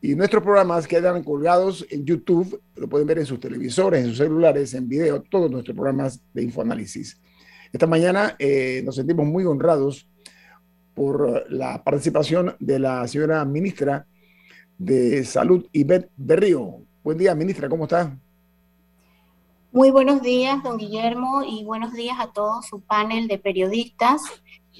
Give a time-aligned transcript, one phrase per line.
[0.00, 4.18] y nuestros programas quedan colgados en YouTube, lo pueden ver en sus televisores, en sus
[4.18, 7.20] celulares, en video, todos nuestros programas de infoanálisis.
[7.72, 10.08] Esta mañana eh, nos sentimos muy honrados
[10.94, 14.06] por la participación de la señora ministra
[14.76, 16.84] de Salud, Ivette Berrío.
[17.02, 18.18] Buen día, ministra, ¿cómo está?
[19.74, 24.20] Muy buenos días, don Guillermo, y buenos días a todo su panel de periodistas.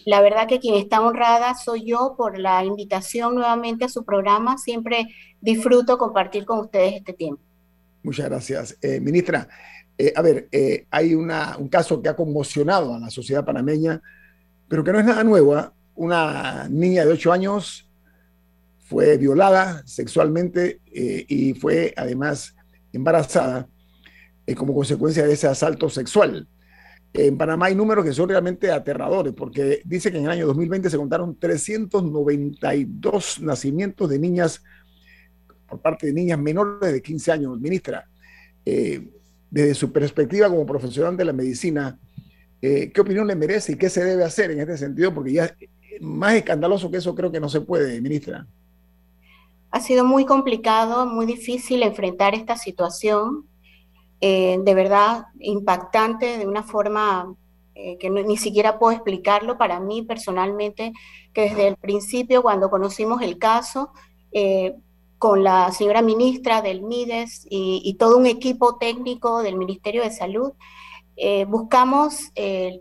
[0.04, 4.58] La verdad que quien está honrada soy yo por la invitación nuevamente a su programa.
[4.58, 5.08] Siempre
[5.41, 7.41] disfruto compartir con ustedes este tiempo.
[8.03, 8.76] Muchas gracias.
[8.82, 9.48] Eh, ministra,
[9.97, 14.03] eh, a ver, eh, hay una, un caso que ha conmocionado a la sociedad panameña,
[14.69, 15.54] pero que no es nada nuevo.
[15.54, 15.72] ¿ah?
[15.94, 17.88] Una niña de 8 años
[18.91, 22.54] fue violada sexualmente y fue además
[22.92, 23.66] embarazada
[24.56, 26.47] como consecuencia de ese asalto sexual.
[27.14, 30.88] En Panamá hay números que son realmente aterradores, porque dice que en el año 2020
[30.88, 34.62] se contaron 392 nacimientos de niñas
[35.69, 37.60] por parte de niñas menores de 15 años.
[37.60, 38.08] Ministra,
[38.64, 39.06] eh,
[39.50, 41.98] desde su perspectiva como profesional de la medicina,
[42.62, 45.12] eh, ¿qué opinión le merece y qué se debe hacer en este sentido?
[45.12, 45.54] Porque ya
[46.00, 48.47] más escandaloso que eso creo que no se puede, ministra.
[49.70, 53.47] Ha sido muy complicado, muy difícil enfrentar esta situación
[54.25, 57.34] eh, de verdad impactante de una forma
[57.75, 60.93] eh, que ni siquiera puedo explicarlo para mí personalmente,
[61.33, 63.91] que desde el principio, cuando conocimos el caso,
[64.31, 64.77] eh,
[65.19, 70.53] con la señora ministra del MIDES y, todo un equipo técnico del Ministerio de Salud,
[71.47, 72.33] buscamos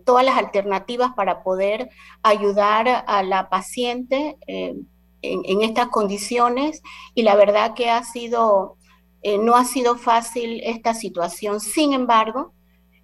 [0.06, 1.90] todas las alternativas para poder
[2.24, 4.88] ayudar a la paciente en,
[5.22, 6.82] en, estas condiciones
[7.14, 8.78] y la verdad que ha sido
[9.24, 12.54] eh, no ha sido fácil esta situación, sin embargo,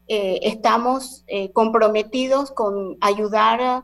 [0.07, 3.83] eh, estamos eh, comprometidos con ayudar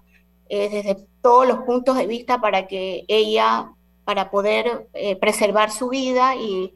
[0.49, 3.72] desde todos los puntos de vista para que ella,
[4.05, 4.88] para poder
[5.19, 6.75] preservar su vida y,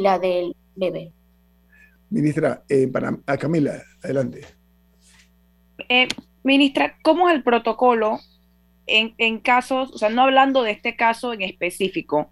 [0.00, 1.12] la del bebé.
[2.08, 4.46] Ministra, para a Camila, adelante.
[6.42, 8.18] ministra, ¿cómo es el protocolo
[8.86, 12.30] en, en casos, o sea, no hablando de este caso en específico,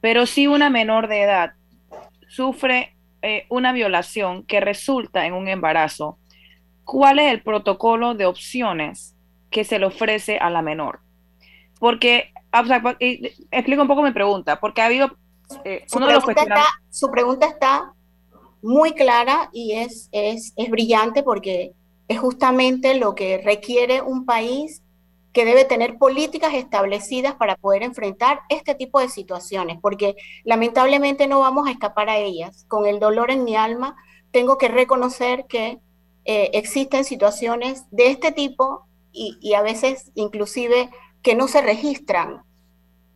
[0.00, 1.57] pero sí una menor de edad
[2.28, 6.18] sufre eh, una violación que resulta en un embarazo,
[6.84, 9.16] ¿cuál es el protocolo de opciones
[9.50, 11.00] que se le ofrece a la menor?
[11.80, 12.64] Porque, ah,
[13.50, 15.16] explico un poco mi pregunta, porque ha habido
[15.64, 17.92] eh, su, pregunta está, su pregunta está
[18.62, 21.72] muy clara y es, es, es brillante porque
[22.06, 24.82] es justamente lo que requiere un país
[25.38, 31.38] que debe tener políticas establecidas para poder enfrentar este tipo de situaciones, porque lamentablemente no
[31.38, 32.64] vamos a escapar a ellas.
[32.66, 33.94] Con el dolor en mi alma,
[34.32, 35.78] tengo que reconocer que
[36.24, 40.90] eh, existen situaciones de este tipo y, y a veces inclusive
[41.22, 42.42] que no se registran,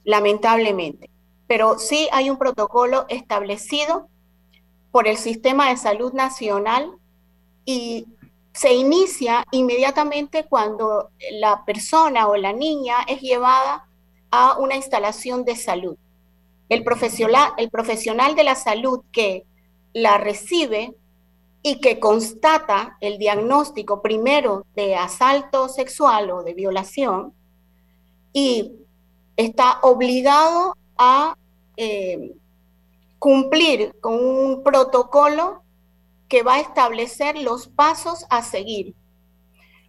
[0.04, 1.10] lamentablemente.
[1.48, 4.06] Pero sí hay un protocolo establecido
[4.92, 6.88] por el Sistema de Salud Nacional
[7.64, 8.06] y
[8.52, 13.86] se inicia inmediatamente cuando la persona o la niña es llevada
[14.30, 15.96] a una instalación de salud.
[16.68, 19.44] El profesional, el profesional de la salud que
[19.92, 20.94] la recibe
[21.62, 27.34] y que constata el diagnóstico primero de asalto sexual o de violación
[28.32, 28.72] y
[29.36, 31.36] está obligado a
[31.76, 32.34] eh,
[33.18, 35.61] cumplir con un protocolo
[36.32, 38.94] que va a establecer los pasos a seguir.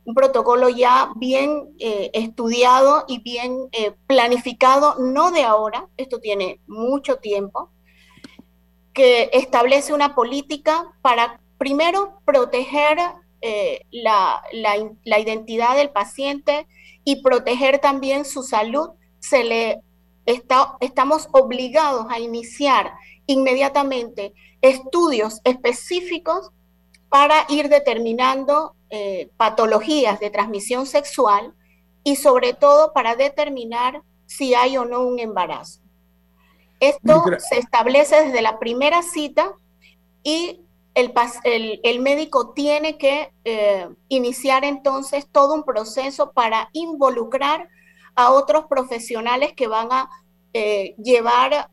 [0.04, 6.60] Un protocolo ya bien eh, estudiado y bien eh, planificado, no de ahora, esto tiene
[6.68, 7.72] mucho tiempo,
[8.92, 12.98] que establece una política para primero proteger
[13.40, 16.68] eh, la, la, identidad del paciente
[17.06, 18.90] y proteger también su salud.
[19.20, 19.80] Se le
[20.26, 22.92] está, estamos obligados a iniciar
[23.28, 26.52] inmediatamente estudios específicos
[27.10, 31.54] para ir determinando eh, patologías de transmisión sexual
[32.04, 35.80] y sobre todo para determinar si hay o no un embarazo.
[36.80, 39.54] Esto se establece desde la primera cita
[40.24, 40.62] y
[40.96, 41.14] el,
[41.84, 47.70] el, médico tiene que eh, iniciar entonces todo un proceso para involucrar
[48.16, 50.10] a otros profesionales que van a
[50.54, 51.70] eh, llevar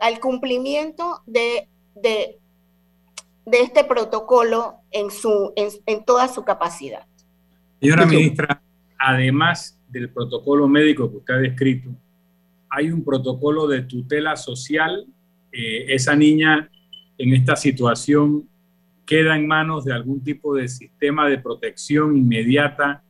[0.00, 1.68] al cumplimiento de
[2.02, 2.38] de,
[3.52, 7.06] este protocolo en, su, en, toda su capacidad.
[7.80, 8.62] Señora ministra,
[8.98, 11.90] además del protocolo médico que usted ha descrito,
[12.68, 15.06] hay un protocolo de tutela social.
[15.52, 16.70] Eh, esa niña
[17.18, 18.48] en esta situación
[19.04, 23.02] queda en manos de algún tipo de sistema de protección inmediata.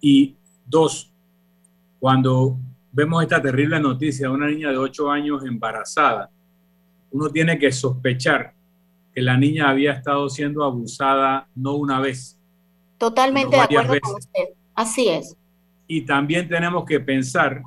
[0.00, 0.36] Y
[0.66, 1.12] dos,
[2.00, 2.58] cuando
[2.98, 6.32] vemos esta terrible noticia de una niña de 8 años embarazada,
[7.12, 8.54] uno tiene que sospechar
[9.14, 12.36] que la niña había estado siendo abusada no una vez.
[12.98, 14.48] Totalmente de acuerdo con usted.
[14.74, 15.36] Así es.
[15.86, 17.62] Y también tenemos que pensar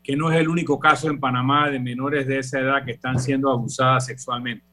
[0.00, 3.18] que no es el único caso en Panamá de menores de esa edad que están
[3.18, 4.64] siendo abusadas sexualmente.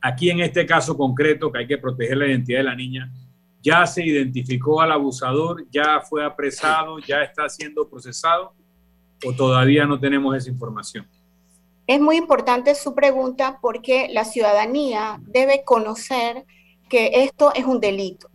[0.00, 3.12] Aquí en este caso concreto, que hay que proteger la identidad de la niña,
[3.60, 8.54] ya se identificó al abusador, ya fue apresado, ya está siendo procesado
[9.24, 11.06] o todavía no tenemos esa información.
[11.86, 16.44] Es muy importante su pregunta porque la ciudadanía debe conocer
[16.88, 18.28] que esto es un delito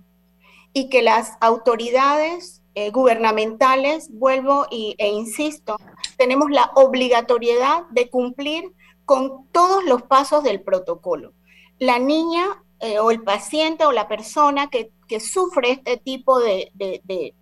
[0.73, 5.77] y que las autoridades eh, gubernamentales, vuelvo y, e insisto,
[6.17, 8.71] tenemos la obligatoriedad de cumplir
[9.05, 11.33] con todos los pasos del protocolo.
[11.77, 17.35] La niña eh, o el paciente o la persona que, sufre este tipo de, de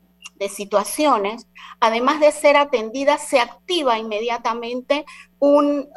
[0.50, 1.48] situaciones,
[1.80, 5.06] además de ser atendida, se activa inmediatamente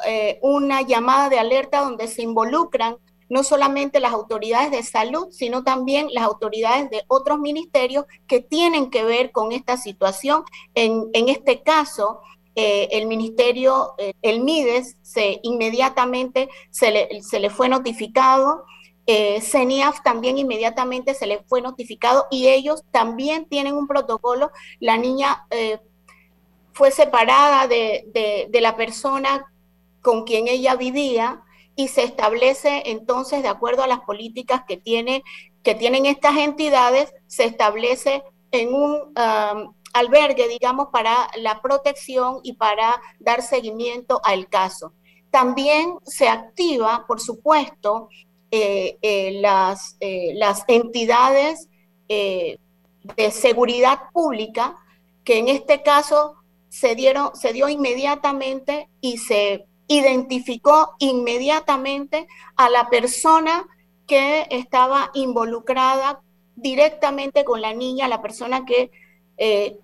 [0.05, 2.97] eh, una llamada de alerta donde se involucran
[3.27, 8.89] no solamente las autoridades de salud, sino también las autoridades de otros ministerios que tienen
[8.89, 10.43] que ver con esta situación.
[10.75, 12.21] En, este caso,
[12.55, 18.63] eh, el ministerio, eh, el MIDES, se, inmediatamente se le fue notificado
[19.07, 24.51] eh, CENIAF también inmediatamente se le fue notificado y ellos también tienen un protocolo.
[24.79, 25.79] La niña eh,
[26.73, 29.45] fue separada de, la persona
[30.01, 31.43] con quien ella vivía
[31.75, 35.23] y se establece entonces, de acuerdo a las políticas que, tiene,
[35.61, 39.13] que tienen estas entidades, se establece en un
[39.93, 44.93] albergue, digamos, para la protección y para dar seguimiento al caso.
[45.31, 48.09] También se activa, por supuesto,
[49.41, 51.69] las, eh, las entidades
[52.07, 54.75] de seguridad pública,
[55.23, 56.35] que en este caso
[56.69, 63.65] se, dieron, se dio inmediatamente y se identificó inmediatamente a la persona
[64.07, 66.21] que estaba involucrada
[66.55, 68.91] directamente con la niña, la persona que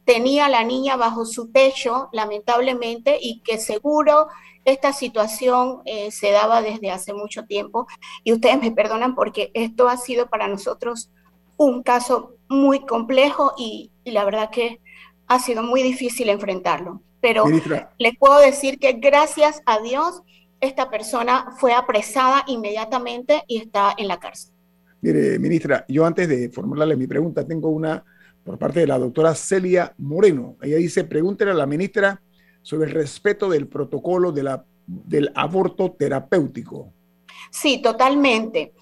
[0.06, 4.28] tenía la niña bajo su techo, lamentablemente, y que seguro
[4.65, 7.88] esta situación eh, se daba desde hace mucho tiempo
[8.24, 11.10] y ustedes me perdonan porque esto ha sido para nosotros
[11.58, 14.80] un caso muy complejo y, la verdad que
[15.27, 17.01] ha sido muy difícil enfrentarlo.
[17.22, 17.46] Pero
[18.00, 20.24] les puedo decir que gracias a Dios
[20.60, 24.53] esta persona fue apresada inmediatamente y está en la cárcel.
[25.01, 28.03] Mire, ministra, yo antes de formularle mi pregunta tengo una
[28.44, 30.58] por parte de la doctora Celia Moreno.
[30.62, 32.22] Ella dice, pregúntele a la ministra
[32.62, 36.91] sobre el respeto del protocolo de la, del aborto terapéutico.
[37.50, 38.74] Sí, totalmente.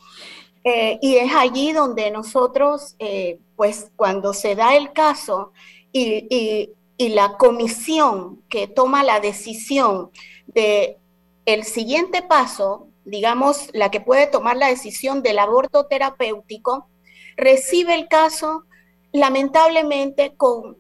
[0.64, 5.54] Eh, y es allí donde nosotros, eh, pues cuando se da el caso
[5.92, 10.12] y, la comisión que toma la decisión
[10.48, 10.98] de
[11.46, 16.90] el siguiente paso, digamos, la que puede tomar la decisión del aborto terapéutico,
[17.38, 18.66] recibe el caso
[19.14, 20.78] lamentablemente con,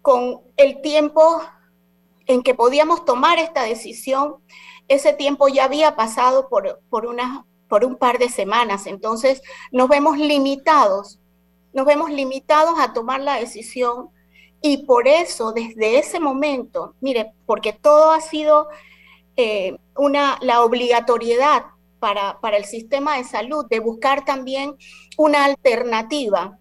[0.00, 1.42] con el tiempo
[2.26, 4.36] en que podíamos tomar esta decisión,
[4.88, 9.88] ese tiempo ya había pasado por, por, una, por un par de semanas, entonces nos
[9.88, 11.18] vemos limitados,
[11.72, 14.10] nos vemos limitados a tomar la decisión
[14.62, 18.68] y por eso desde ese momento, mire, porque todo ha sido
[19.36, 21.66] eh, una, la obligatoriedad
[21.98, 24.76] para, para el sistema de salud de buscar también
[25.16, 26.58] una alternativa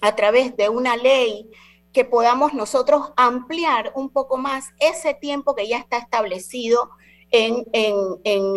[0.00, 1.50] a través de una ley
[1.96, 6.90] que podamos nosotros ampliar un poco más ese tiempo que ya está establecido
[7.30, 7.64] en,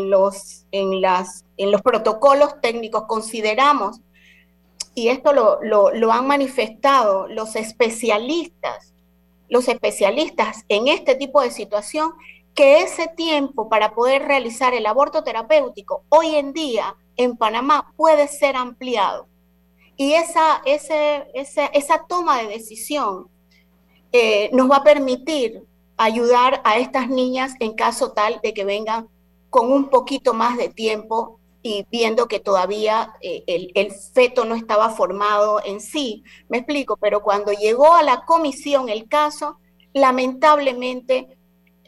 [0.10, 3.06] los, en, las, en los protocolos técnicos.
[3.08, 4.02] Consideramos,
[4.94, 8.94] y esto lo, lo han manifestado los especialistas,
[9.48, 12.12] los especialistas en este tipo de situación,
[12.54, 18.28] que ese tiempo para poder realizar el aborto terapéutico hoy en día en Panamá puede
[18.28, 19.29] ser ampliado.
[20.00, 23.28] Y esa, ese, esa toma de decisión
[24.14, 25.62] eh, nos va a permitir
[25.98, 29.10] ayudar a estas niñas en caso tal de que vengan
[29.50, 34.90] con un poquito más de tiempo y viendo que todavía eh, el, feto no estaba
[34.90, 36.24] formado en sí.
[36.48, 39.60] Me explico, pero cuando llegó a la comisión el caso,
[39.94, 41.38] lamentablemente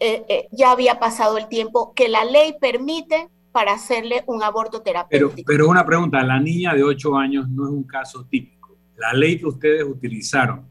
[0.02, 5.46] eh, ya había pasado el tiempo que la ley permite para hacerle un aborto terapéutico.
[5.46, 8.78] Pero, pero una pregunta, la niña de 8 años no es un caso típico.
[8.98, 10.66] La ley que ustedes utilizaron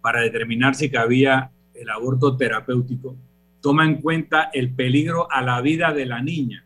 [0.00, 3.16] para determinar si cabía el aborto terapéutico
[3.60, 6.64] toma en cuenta el peligro a la vida de la niña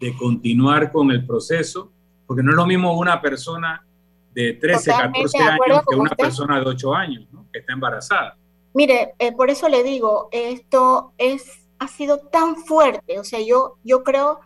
[0.00, 1.92] de continuar con el proceso,
[2.26, 3.86] porque no es lo mismo una persona
[4.34, 7.46] de 13, 14 años que una persona de 8 años ¿no?
[7.52, 8.36] que está embarazada.
[8.74, 13.76] Mire, eh, por eso le digo, esto es, ha sido tan fuerte, o sea, yo,
[13.84, 14.40] yo creo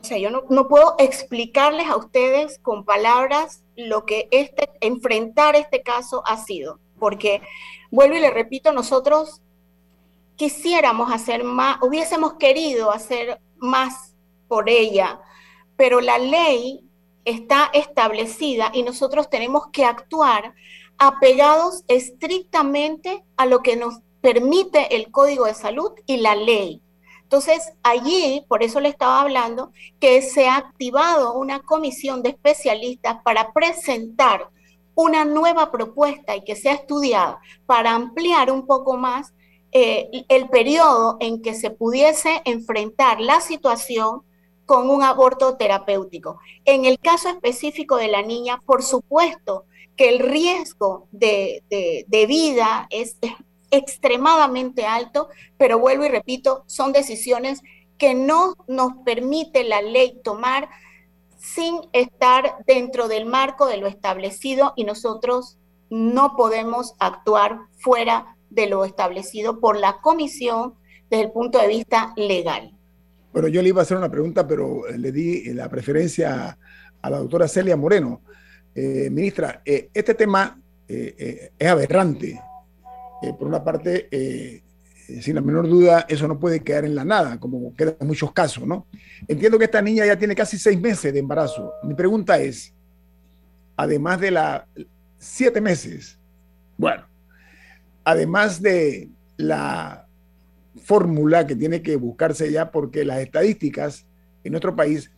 [0.00, 5.82] o sea, yo no, puedo explicarles a ustedes con palabras lo que este, enfrentar este
[5.82, 7.42] caso ha sido, porque
[7.90, 9.42] vuelvo y le repito, nosotros
[10.36, 14.14] quisiéramos hacer más, hubiésemos querido hacer más
[14.46, 15.20] por ella,
[15.76, 16.84] pero la ley
[17.24, 20.54] está establecida y nosotros tenemos que actuar
[20.96, 26.80] apegados estrictamente a lo que nos permite el Código de Salud y la ley.
[27.28, 29.70] Entonces, allí, por eso le estaba hablando,
[30.00, 34.48] que se ha activado una comisión de especialistas para presentar
[34.94, 39.34] una nueva propuesta y que sea estudiada para ampliar un poco más
[39.72, 44.22] eh, el periodo en que se pudiese enfrentar la situación
[44.64, 46.38] con un aborto terapéutico.
[46.64, 49.66] En el caso específico de la niña, por supuesto
[49.96, 51.62] que el riesgo de
[52.26, 53.18] vida es,
[53.70, 57.60] extremadamente alto, pero vuelvo y repito, son decisiones
[57.98, 60.68] que no nos permite la ley tomar
[61.36, 65.58] sin estar dentro del marco de lo establecido y nosotros
[65.90, 70.74] no podemos actuar fuera de lo establecido por la comisión
[71.10, 72.74] desde el punto de vista legal.
[73.32, 76.58] Bueno, yo le iba a hacer una pregunta, pero le di la preferencia
[77.00, 78.22] a la doctora Celia Moreno.
[78.74, 82.40] Eh, ministra, eh, este tema eh, es aberrante.
[83.22, 84.62] Eh, por una parte, eh,
[85.20, 88.32] sin la menor duda, eso no puede quedar en la nada, como queda en muchos
[88.32, 88.86] casos, ¿no?
[89.26, 91.72] Entiendo que esta niña ya tiene casi seis meses de embarazo.
[91.82, 92.74] Mi pregunta es,
[93.76, 94.66] además de la
[95.18, 96.18] siete meses,
[96.76, 97.04] bueno,
[98.04, 100.06] además de la
[100.82, 104.06] fórmula que tiene que buscarse ya, porque las estadísticas
[104.44, 105.10] en nuestro país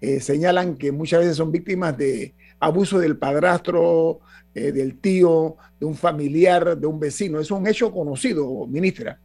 [0.00, 4.20] eh, señalan que muchas veces son víctimas de abuso del padrastro,
[4.54, 7.40] eh, del tío, de un familiar, de un vecino.
[7.40, 9.18] Es un hecho conocido, ministra.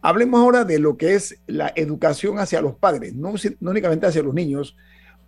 [0.00, 4.32] Hablemos ahora de lo que es la educación hacia los padres, no, únicamente hacia los
[4.32, 4.76] niños,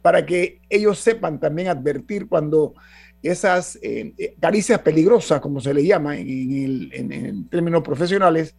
[0.01, 2.75] para que ellos sepan también advertir cuando
[3.23, 8.57] esas eh, eh, caricias peligrosas, como se le llama en, términos profesionales,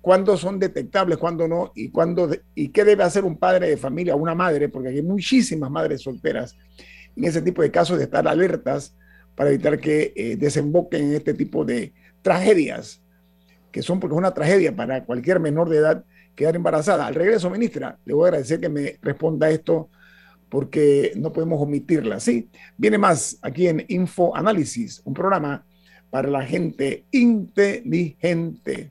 [0.00, 4.16] cuándo son detectables, cuándo no, y, cuándo, y qué debe hacer un padre de familia
[4.16, 6.56] una madre, porque hay muchísimas madres solteras
[7.16, 8.94] en ese tipo de casos de estar alertas
[9.40, 13.02] para evitar que eh, desemboquen en este tipo de tragedias,
[13.72, 16.04] que son porque es una tragedia para cualquier menor de edad
[16.34, 17.06] quedar embarazada.
[17.06, 19.88] Al regreso, ministra, le voy a agradecer que me responda esto
[20.50, 22.20] porque no podemos omitirla.
[22.20, 25.64] Sí, viene más aquí en Info Análisis, un programa
[26.10, 28.90] para la gente inteligente.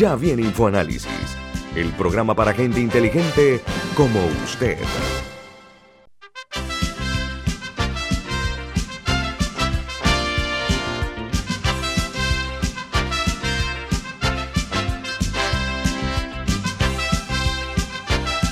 [0.00, 1.36] Ya viene InfoAnálisis,
[1.76, 3.60] el programa para gente inteligente
[3.94, 4.78] como usted.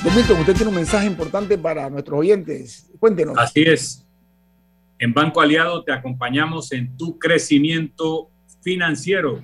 [0.03, 2.91] Don Milton, usted tiene un mensaje importante para nuestros oyentes.
[2.99, 3.35] Cuéntenos.
[3.39, 4.05] Así es.
[4.99, 8.29] En Banco Aliado te acompañamos en tu crecimiento
[8.61, 9.43] financiero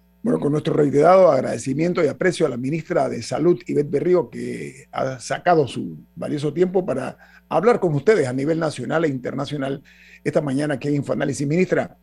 [0.23, 4.85] Bueno, con nuestro reiterado agradecimiento y aprecio a la ministra de Salud, Ivette Berrío, que
[4.91, 7.17] ha sacado su valioso tiempo para
[7.49, 9.81] hablar con ustedes a nivel nacional e internacional
[10.23, 11.47] esta mañana aquí en Infoanálisis.
[11.47, 11.97] Ministra,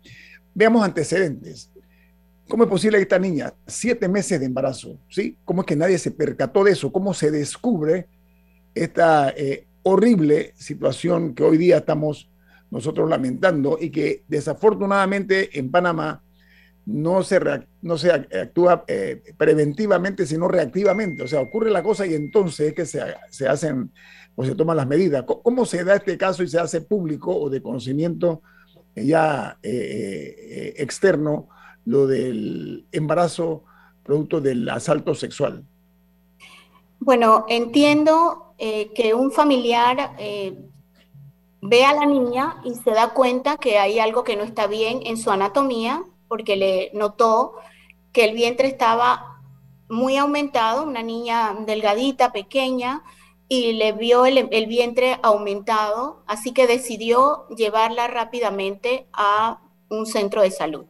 [0.53, 1.71] veamos antecedentes.
[2.49, 5.37] ¿Cómo es posible que esta niña, siete meses de embarazo, ¿sí?
[5.45, 6.91] ¿Cómo es que nadie se percató de eso?
[6.91, 8.09] ¿Cómo se descubre
[8.75, 12.29] esta eh, horrible situación que hoy día estamos
[12.69, 16.21] nosotros lamentando y que desafortunadamente en Panamá
[16.89, 17.39] no se,
[17.83, 21.23] no se actúa eh, preventivamente, sino reactivamente.
[21.23, 23.93] O sea, ocurre la cosa y entonces es que se, se hacen
[24.35, 25.25] o se toman las medidas.
[25.27, 28.41] ¿Cómo, se da este caso y se hace público o de conocimiento
[28.97, 31.51] ya eh, eh, externo
[31.85, 33.65] lo del embarazo
[34.03, 35.63] producto del asalto sexual?
[37.01, 40.17] Bueno, entiendo que un familiar
[41.61, 45.01] ve a la niña y se da cuenta que hay algo que no está bien
[45.05, 47.55] en su anatomía porque le notó
[48.13, 49.41] que el vientre estaba
[49.89, 53.03] muy aumentado, una niña delgadita, pequeña,
[53.49, 60.51] y le vio el, vientre aumentado, así que decidió llevarla rápidamente a un centro de
[60.51, 60.87] salud.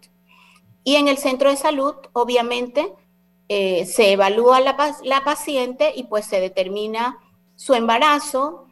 [0.83, 2.93] Y en el centro de salud, obviamente,
[3.49, 7.19] eh, se evalúa la, la paciente y pues se determina
[7.55, 8.68] su embarazo,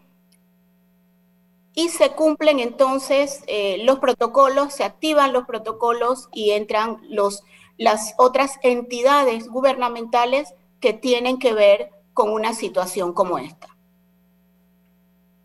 [1.79, 7.45] y se cumplen entonces eh, los protocolos, se activan los protocolos y entran los,
[7.77, 13.69] las otras entidades gubernamentales que tienen que ver con una situación como esta.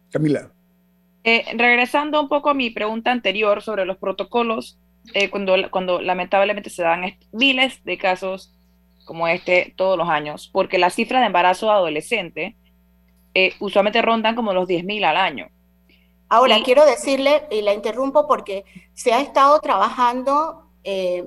[0.10, 0.50] Camila.
[1.26, 4.80] Eh, regresando un poco a mi pregunta anterior sobre los protocolos,
[5.14, 8.54] eh, cuando, cuando lamentablemente se dan miles de casos
[9.04, 12.56] como este todos los años, porque la cifra de embarazo adolescente
[13.60, 15.50] usualmente rondan como los 10.000 al año.
[16.34, 18.64] Ahora, quiero decirle, y la interrumpo porque
[18.94, 21.26] se ha estado trabajando eh,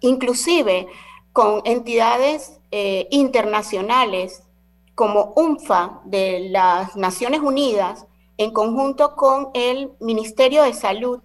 [0.00, 0.88] inclusive
[1.32, 4.42] con entidades eh, internacionales
[4.94, 8.04] como UNFA de las Naciones Unidas,
[8.36, 11.22] en conjunto con el Ministerio de Salud,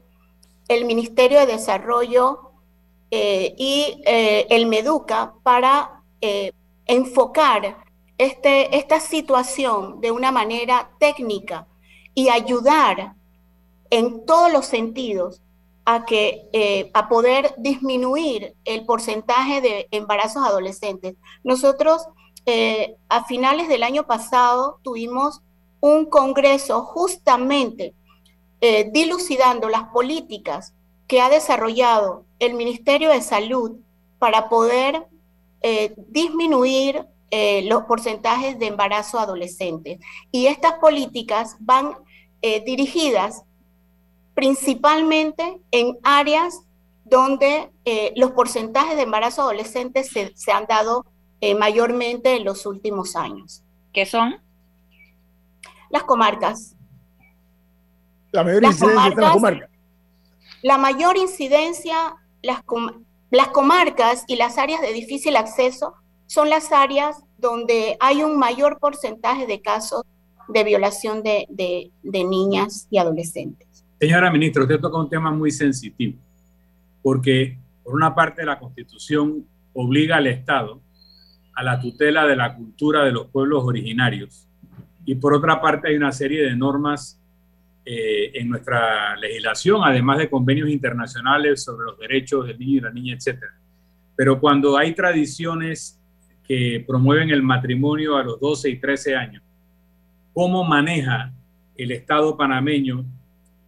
[0.70, 2.54] el Ministerio de Desarrollo
[3.12, 6.02] eh, y el MEDUCA para
[6.86, 7.84] enfocar
[8.18, 11.68] este, esta situación de una manera técnica
[12.14, 13.16] y ayudar
[13.90, 15.42] en todos los sentidos
[15.86, 21.16] a, que, eh, a poder disminuir el porcentaje de embarazos adolescentes.
[21.44, 22.06] Nosotros
[22.46, 25.42] eh, a finales del año pasado tuvimos
[25.80, 27.94] un congreso justamente
[28.62, 30.74] eh, dilucidando las políticas
[31.08, 33.78] que ha desarrollado el Ministerio de Salud
[34.20, 35.08] para poder
[36.08, 40.00] disminuir eh, los porcentajes de embarazo adolescentes.
[40.34, 41.96] Y estas políticas van
[42.42, 43.44] eh, dirigidas
[44.34, 46.64] principalmente en áreas
[47.06, 51.06] donde eh, los porcentajes de embarazo adolescentes se, se han dado
[51.58, 53.64] mayormente en los últimos años.
[53.94, 54.40] ¿Qué son?
[55.90, 56.76] Las comarcas.
[58.32, 59.70] La mayor incidencia está en las comarcas.
[60.62, 62.62] La mayor incidencia, las,
[63.32, 65.96] las comarcas y las áreas de difícil acceso
[66.32, 70.04] son las áreas donde hay un mayor porcentaje de casos
[70.48, 73.84] de violación de, de, niñas y adolescentes.
[74.00, 76.18] Señora ministra, usted toca un tema muy sensitivo,
[77.04, 80.80] porque por una parte la Constitución obliga al Estado
[81.54, 84.48] a la tutela de la cultura de los pueblos originarios
[85.04, 87.20] y por otra parte hay una serie de normas
[87.84, 92.92] eh, en nuestra legislación, además de convenios internacionales sobre los derechos del niño y la
[92.92, 93.38] niña, etc.
[94.16, 95.98] Pero cuando hay tradiciones
[96.48, 99.44] que promueven el matrimonio a los 12 y 13 años.
[100.34, 101.32] ¿Cómo maneja
[101.76, 103.06] el Estado panameño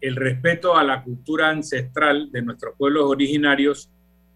[0.02, 3.90] el respeto a la cultura ancestral de nuestros pueblos originarios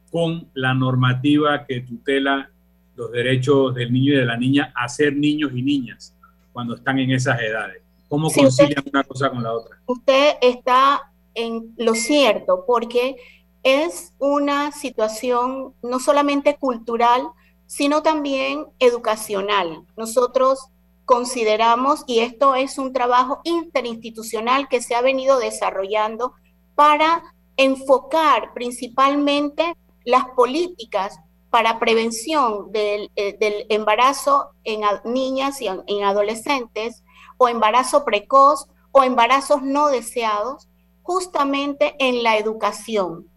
[0.10, 2.50] con la normativa que tutela
[2.96, 6.16] los derechos del niño y de la niña a ser niños y niñas
[6.54, 7.82] cuando están en esas edades?
[8.08, 9.78] ¿Cómo concilian una cosa con la otra?
[9.86, 13.18] Usted está en lo cierto, porque
[13.62, 17.24] es una situación no solamente cultural,
[17.68, 19.86] sino también educacional.
[19.96, 20.70] Nosotros
[21.06, 26.34] consideramos, y esto es un trabajo interinstitucional que se ha venido desarrollando
[26.76, 27.24] para
[27.56, 37.04] enfocar principalmente las políticas para prevención del, eh, embarazo en niñas y en adolescentes,
[37.38, 40.68] o embarazo precoz, o embarazos no deseados,
[41.04, 43.28] justamente en la educación,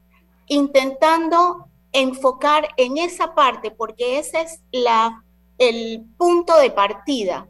[0.46, 5.24] intentando enfocar en esa parte, porque ese es la,
[5.58, 7.48] el punto de partida.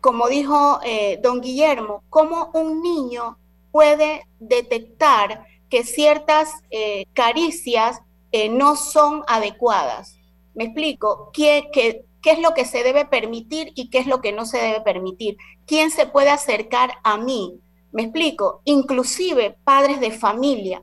[0.00, 3.38] Como dijo eh, don Guillermo, cómo un niño
[3.72, 8.00] puede detectar que ciertas eh, caricias
[8.32, 10.18] eh, no son adecuadas.
[10.54, 14.20] Me explico, ¿Qué, qué, qué es lo que se debe permitir y qué es lo
[14.20, 15.36] que no se debe permitir.
[15.64, 17.60] ¿Quién se puede acercar a mí?
[17.92, 20.82] Me explico, inclusive padres de familia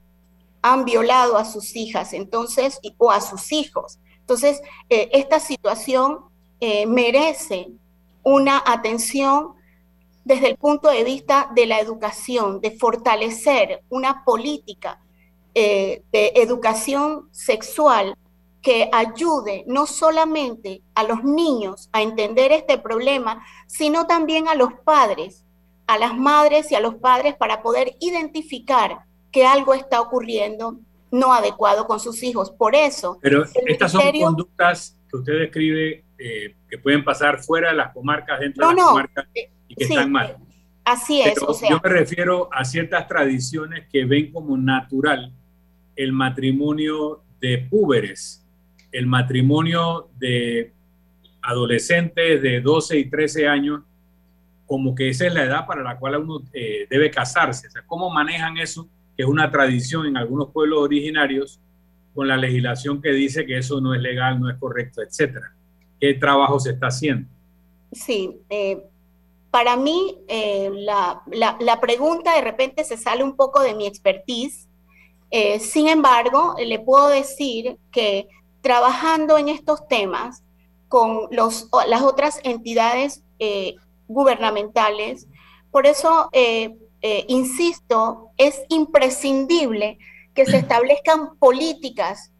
[0.63, 3.99] han violado a sus hijas, entonces, o a sus hijos.
[4.21, 6.19] Entonces, eh, esta situación
[6.61, 7.67] eh, merece
[8.23, 9.49] una atención
[10.23, 15.01] desde el punto de vista de la educación, de fortalecer una política
[15.53, 18.17] eh, de educación sexual
[18.61, 24.71] que ayude no solamente a los niños a entender este problema, sino también a los
[24.85, 25.43] padres,
[25.87, 30.79] a las madres y a los padres para poder identificar que algo está ocurriendo
[31.11, 32.51] no adecuado con sus hijos.
[32.51, 33.19] Por eso.
[33.21, 38.39] Pero estas son conductas que usted describe eh, que pueden pasar fuera de las comarcas,
[38.39, 40.37] dentro de las comarcas eh, y que están mal.
[40.85, 41.35] Así es.
[41.69, 45.33] yo me refiero a ciertas tradiciones que ven como natural
[45.95, 48.45] el matrimonio de púberes,
[48.91, 50.73] el matrimonio de
[51.41, 53.81] adolescentes de 12 y 13 años,
[54.65, 57.67] como que esa es la edad para la cual uno eh, debe casarse.
[57.67, 58.87] O sea, ¿cómo manejan eso?
[59.15, 61.59] Que es una tradición en algunos pueblos originarios,
[62.13, 65.53] con la legislación que dice que eso no es legal, no es correcto, etcétera.
[65.99, 67.27] ¿Qué trabajo se está haciendo?
[67.91, 68.83] Sí, eh,
[69.51, 74.67] para mí eh, la, la, pregunta de repente se sale un poco de mi expertise.
[75.29, 78.27] Eh, sin embargo, le puedo decir que
[78.61, 80.43] trabajando en estos temas
[80.87, 83.23] con los, las otras entidades
[84.07, 85.27] gubernamentales,
[85.71, 86.29] por eso
[87.03, 89.99] eh, insisto, es imprescindible
[90.33, 92.31] que se establezcan políticas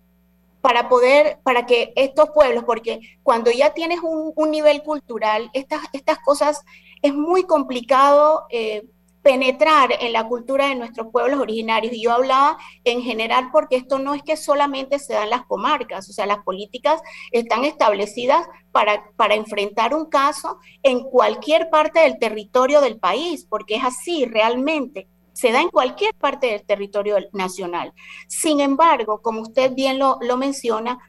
[0.62, 6.20] para poder, para que estos pueblos, porque cuando ya tienes un, nivel cultural, estas, estas
[6.20, 6.64] cosas
[7.02, 8.86] es muy complicado eh,
[9.24, 11.94] penetrar en la cultura de nuestros pueblos originarios.
[11.94, 16.10] Y yo hablaba en general porque esto no es que solamente se dan las comarcas,
[16.10, 22.20] o sea, las políticas están establecidas para, para enfrentar un caso en cualquier parte del
[22.20, 25.08] territorio del país, porque es así realmente.
[25.32, 27.94] Se da en cualquier parte del territorio nacional.
[28.28, 31.00] Sin embargo, como usted bien lo, menciona,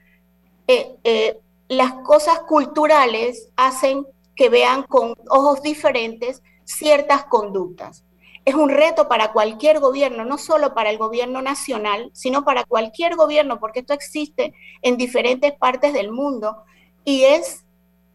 [0.66, 8.04] eh, eh, las cosas culturales hacen que vean con ojos diferentes ciertas conductas.
[8.44, 13.16] Es un reto para cualquier gobierno, no solo para el gobierno nacional, sino para cualquier
[13.16, 16.56] gobierno, porque esto existe en diferentes partes del mundo
[17.04, 17.64] y es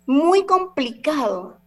[0.05, 1.57] muy complicado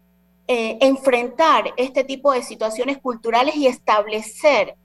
[0.46, 4.76] eh, enfrentar este tipo de situaciones culturales y establecer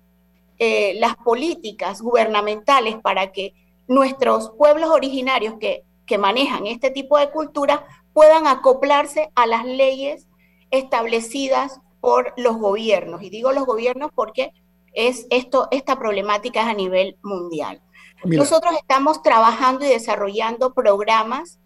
[0.59, 3.53] eh, las políticas gubernamentales para que
[3.87, 10.27] nuestros pueblos originarios que, que manejan este tipo de cultura puedan acoplarse a las leyes
[10.71, 13.21] establecidas por los gobiernos.
[13.21, 14.51] Y digo los gobiernos porque
[14.93, 17.81] es esto, esta problemática es a nivel mundial.
[18.23, 21.59] Nosotros estamos trabajando y desarrollando programas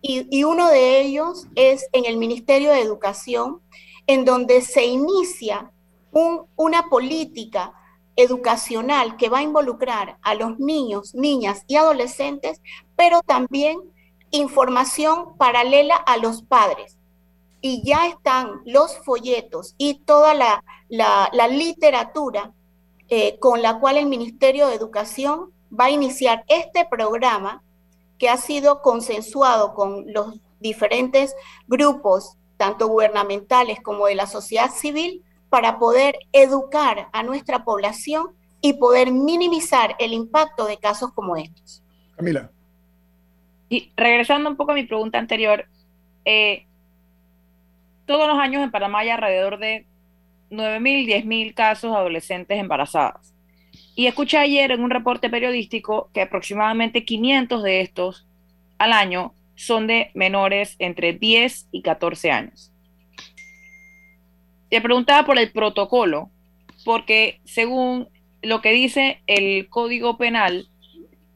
[0.00, 3.60] y, y, uno de ellos es en el Ministerio de Educación,
[4.06, 5.72] en donde se inicia
[6.12, 7.74] un, una política
[8.14, 12.60] educacional que va a involucrar a los niños, niñas y adolescentes,
[12.96, 13.78] pero también
[14.30, 16.95] información paralela a los padres.
[17.60, 22.52] Y ya están los folletos y toda la, la, literatura
[23.08, 27.62] eh, con la cual el Ministerio de Educación va a iniciar este programa
[28.18, 31.34] que ha sido consensuado con los diferentes
[31.66, 38.28] grupos, tanto gubernamentales como de la sociedad civil, para poder educar a nuestra población
[38.60, 41.82] y poder minimizar el impacto de casos como estos.
[42.16, 42.50] Camila.
[43.68, 45.66] Y regresando un poco a mi pregunta anterior,
[46.24, 46.66] eh,
[48.06, 49.84] todos los años en Panamá hay alrededor de
[50.50, 53.34] 9.000, 10.000 casos de adolescentes embarazadas.
[53.94, 58.26] Y escuché ayer en un reporte periodístico que aproximadamente 500 de estos
[58.78, 62.72] al año son de menores entre 10 y 14 años.
[64.70, 66.30] Te preguntaba por el protocolo,
[66.84, 68.08] porque según
[68.42, 70.68] lo que dice el Código Penal,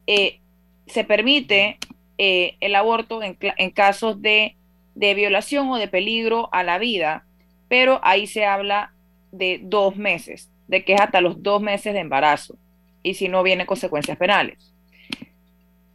[0.07, 0.39] eh,
[0.85, 1.77] se permite
[2.17, 3.35] eh, el aborto en,
[3.71, 4.55] casos de,
[4.95, 7.25] de, violación o de peligro a la vida,
[7.67, 8.93] pero ahí se habla
[9.31, 12.55] de dos meses, de que es hasta los dos meses de embarazo,
[13.03, 14.73] y si no vienen consecuencias penales.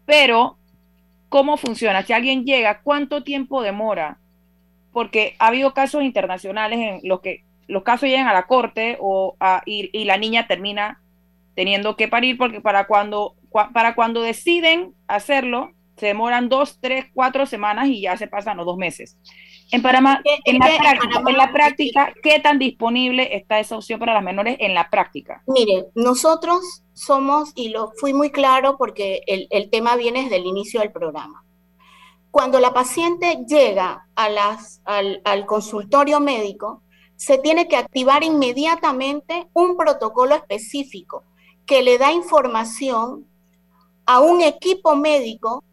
[0.04, 0.56] Pero,
[1.28, 2.02] ¿cómo funciona?
[2.02, 4.18] Si alguien llega, ¿cuánto tiempo demora?
[4.92, 9.37] Porque ha habido casos internacionales en los que los casos llegan a la corte o
[9.66, 11.00] y, y la niña termina
[11.56, 13.35] teniendo que parir porque para cuando,
[13.72, 18.66] para cuando deciden hacerlo, se demoran dos, tres, cuatro semanas y ya se pasan los
[18.66, 19.16] dos meses.
[19.72, 24.14] En Panamá, en la, práctica, en la práctica, ¿qué tan disponible está esa opción para
[24.14, 25.42] las menores en la práctica?
[25.46, 30.46] Mire, nosotros somos, y lo fui muy claro porque el, el tema viene desde el
[30.46, 31.42] inicio del programa.
[32.30, 36.82] Cuando la paciente llega a las, al, al consultorio médico,
[37.16, 41.24] se tiene que activar inmediatamente un protocolo específico
[41.64, 43.26] que le da información
[44.04, 45.64] a un equipo médico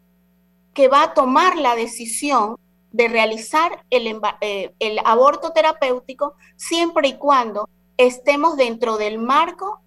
[0.74, 2.56] que va a tomar la decisión
[2.92, 9.80] de realizar el, eh, el, aborto terapéutico siempre y cuando estemos dentro del marco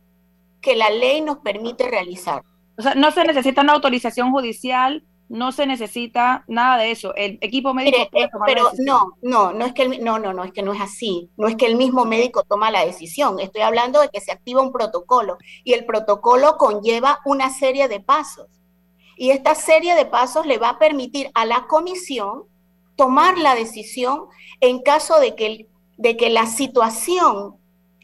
[0.62, 2.44] que la ley nos permite realizar.
[2.78, 7.14] O sea, no se necesita una autorización judicial, no se necesita nada de eso.
[7.16, 10.34] El equipo médico puede eh, tomar pero no, no, no es que el, no, no,
[10.34, 11.30] no es que no es así.
[11.38, 13.40] No es que el mismo médico toma la decisión.
[13.40, 18.00] Estoy hablando de que se activa un protocolo y el protocolo conlleva una serie de
[18.00, 18.48] pasos.
[19.18, 22.44] Y esta serie de pasos le va a permitir a la comisión
[22.96, 24.26] tomar la decisión
[24.62, 27.58] en caso de que, de que la situación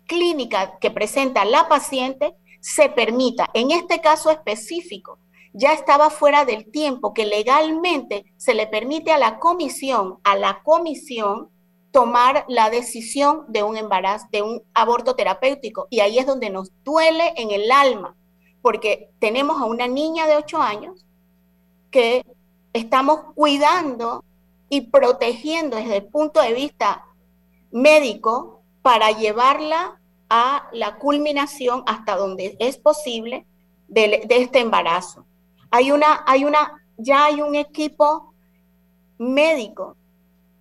[0.07, 3.49] clínica que presenta la paciente se permita.
[3.53, 5.19] En este caso específico,
[5.53, 10.61] ya estaba fuera del tiempo que legalmente se le permite a la comisión, a la
[10.63, 11.49] comisión,
[11.91, 15.87] tomar la decisión de un embarazo, de un aborto terapéutico.
[15.91, 18.15] Y ahí es donde nos duele en el alma,
[18.63, 21.05] porque tenemos a una niña de 8 años
[21.91, 22.25] que
[22.71, 24.23] estamos cuidando
[24.69, 27.05] y protegiendo desde el punto de vista
[27.71, 29.99] médico para llevarla
[30.29, 33.45] a la culminación hasta donde es posible
[33.89, 35.25] de, este embarazo.
[35.69, 38.33] Hay una, hay una, ya hay un equipo
[39.17, 39.97] médico,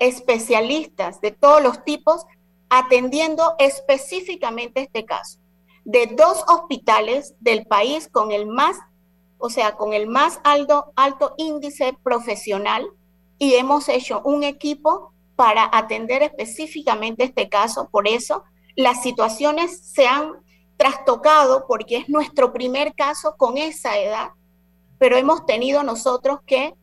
[0.01, 2.27] especialistas de todos los tipos,
[2.69, 5.42] atendiendo específicamente este caso
[5.85, 8.77] de dos hospitales del país con el más,
[9.39, 12.89] o sea, con el más alto, alto índice profesional
[13.39, 17.89] y hemos hecho un equipo para atender específicamente este caso.
[17.91, 18.45] Por eso
[18.77, 20.35] las situaciones se han
[20.77, 24.31] trastocado porque es nuestro primer caso con esa edad,
[24.99, 26.75] pero hemos tenido nosotros que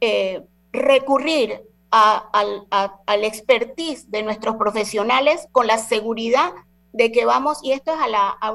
[0.00, 0.42] eh,
[0.72, 6.52] recurrir al expertise de nuestros profesionales con la seguridad
[6.92, 8.52] de que vamos, y esto es a, la, a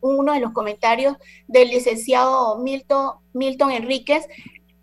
[0.00, 4.26] uno de los comentarios del licenciado Milton, Milton Enríquez,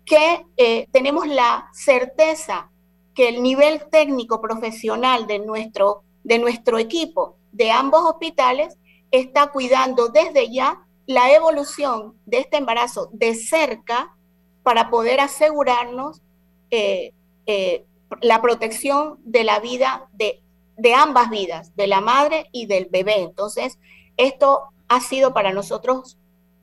[0.04, 2.70] que eh, tenemos la certeza
[3.14, 8.76] que el nivel técnico profesional de nuestro, de nuestro equipo de ambos hospitales
[9.10, 14.16] está cuidando desde ya la evolución de este embarazo de cerca
[14.62, 16.22] para poder asegurarnos
[16.70, 17.12] eh,
[17.46, 17.84] eh,
[18.20, 20.42] la protección de la vida de
[20.76, 23.20] de ambas vidas, de la madre y del bebé.
[23.20, 23.78] Entonces,
[24.16, 26.18] esto ha sido para nosotros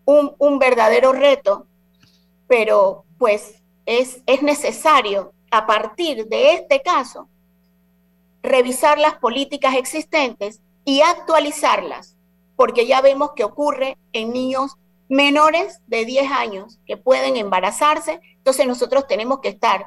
[0.06, 1.68] un, verdadero reto,
[2.48, 7.28] pero pues es, es necesario a partir de este caso,
[8.42, 12.16] revisar las políticas existentes y actualizarlas,
[12.56, 14.78] porque ya vemos que ocurre en niños
[15.10, 19.86] menores de 10 años que pueden embarazarse, entonces nosotros tenemos que estar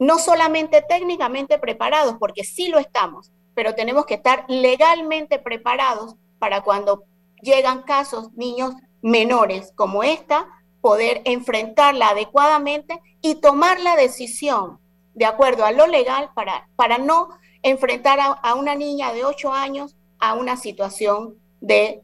[0.00, 6.62] no solamente técnicamente preparados, porque sí lo estamos, pero tenemos que estar legalmente preparados para
[6.62, 7.04] cuando
[7.42, 10.48] llegan casos, niños menores como esta,
[10.80, 14.80] poder enfrentarla adecuadamente y tomar la decisión
[15.14, 17.28] de acuerdo a lo legal para, para no
[17.62, 22.02] enfrentar a, una niña de 8 años a una situación de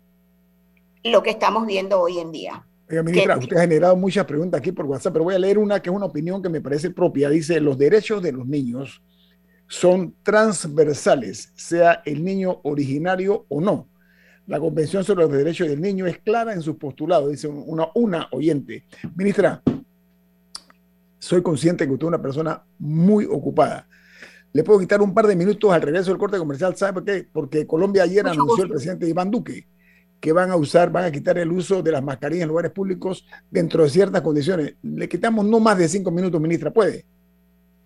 [1.02, 2.66] lo que estamos viendo hoy en día.
[2.88, 5.81] Oiga, ministra, usted ha generado muchas preguntas aquí por WhatsApp, pero voy a leer una
[5.81, 7.29] que es una opinión que me parece propia.
[7.29, 9.03] Dice, los derechos de los niños
[9.66, 13.88] son transversales, sea el niño originario o no.
[14.46, 18.29] La Convención sobre los Derechos del Niño es clara en sus postulados, dice una, una
[18.31, 18.85] oyente.
[19.16, 19.61] Ministra,
[21.18, 23.88] soy consciente que usted es una persona muy ocupada.
[24.53, 27.27] Le puedo quitar un par de minutos al regreso del corte comercial, ¿sabe por qué?
[27.33, 29.66] Porque Colombia ayer anunció el presidente Iván Duque
[30.26, 33.24] que van a usar, van a quitar el uso de las mascarillas en lugares públicos
[33.48, 34.74] dentro de ciertas condiciones.
[34.82, 37.06] Le quitamos no más de cinco minutos, ministra, ¿puede?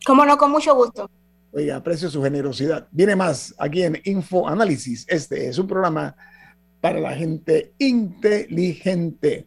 [0.07, 1.11] Cómo no, con mucho gusto.
[1.53, 2.88] Oiga, aprecio su generosidad.
[2.92, 5.05] Viene más aquí en Info Análisis.
[5.07, 6.16] Este es un programa
[6.81, 9.46] para la gente inteligente.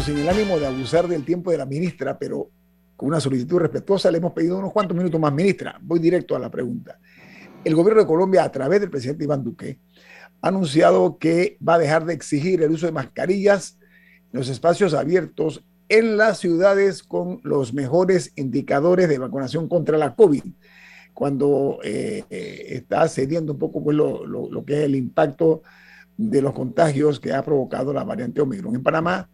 [0.00, 2.50] Sin el ánimo de abusar del tiempo de la ministra, pero
[2.96, 5.78] con una solicitud respetuosa, le hemos pedido unos cuantos minutos más, ministra.
[5.80, 6.98] Voy directo a la pregunta.
[7.64, 9.78] El gobierno de Colombia, a través del presidente Iván Duque,
[10.40, 13.78] ha anunciado que va a dejar de exigir el uso de mascarillas
[14.32, 20.16] en los espacios abiertos en las ciudades con los mejores indicadores de vacunación contra la
[20.16, 20.42] COVID,
[21.12, 25.62] cuando eh, eh, está cediendo un poco pues, lo, lo, que es el impacto
[26.16, 28.74] de los contagios que ha provocado la variante Omicron.
[28.74, 29.28] En Panamá,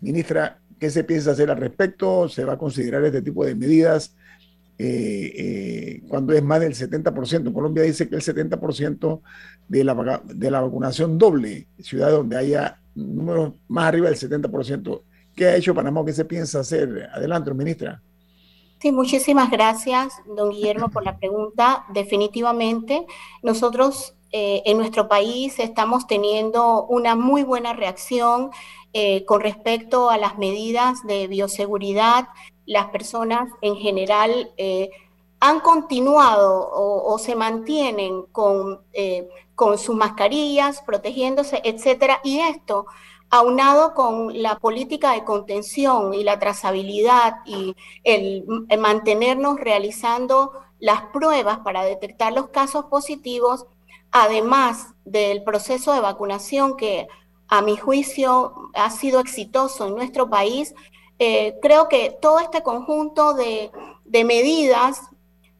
[0.00, 2.28] Ministra, ¿qué se piensa hacer al respecto?
[2.28, 4.14] ¿Se va a considerar este tipo de medidas
[4.78, 7.52] eh, eh, cuando es más del 70%?
[7.52, 9.20] Colombia dice que el 70%
[9.68, 15.02] de la, de la vacunación doble, ciudades donde haya números más arriba del 70%.
[15.34, 16.04] ¿Qué ha hecho Panamá?
[16.04, 17.08] ¿Qué se piensa hacer?
[17.12, 18.02] Adelante, ministra.
[18.80, 21.84] Sí, muchísimas gracias, don Guillermo, por la pregunta.
[21.92, 23.04] Definitivamente,
[23.42, 28.50] nosotros eh, en nuestro país estamos teniendo una muy buena reacción
[29.00, 32.30] eh, con respecto a las medidas de bioseguridad,
[32.66, 34.90] las personas en general eh,
[35.38, 42.86] han continuado o, se mantienen con, eh, con sus mascarillas, protegiéndose, etcétera, y esto
[43.30, 48.44] aunado con la política de contención y la trazabilidad y el,
[48.80, 53.64] mantenernos realizando las pruebas para detectar los casos positivos,
[54.10, 57.06] además del proceso de vacunación que
[57.48, 60.74] a mi juicio, ha sido exitoso en nuestro país.
[61.18, 63.70] Eh, creo que todo este conjunto de,
[64.24, 65.00] medidas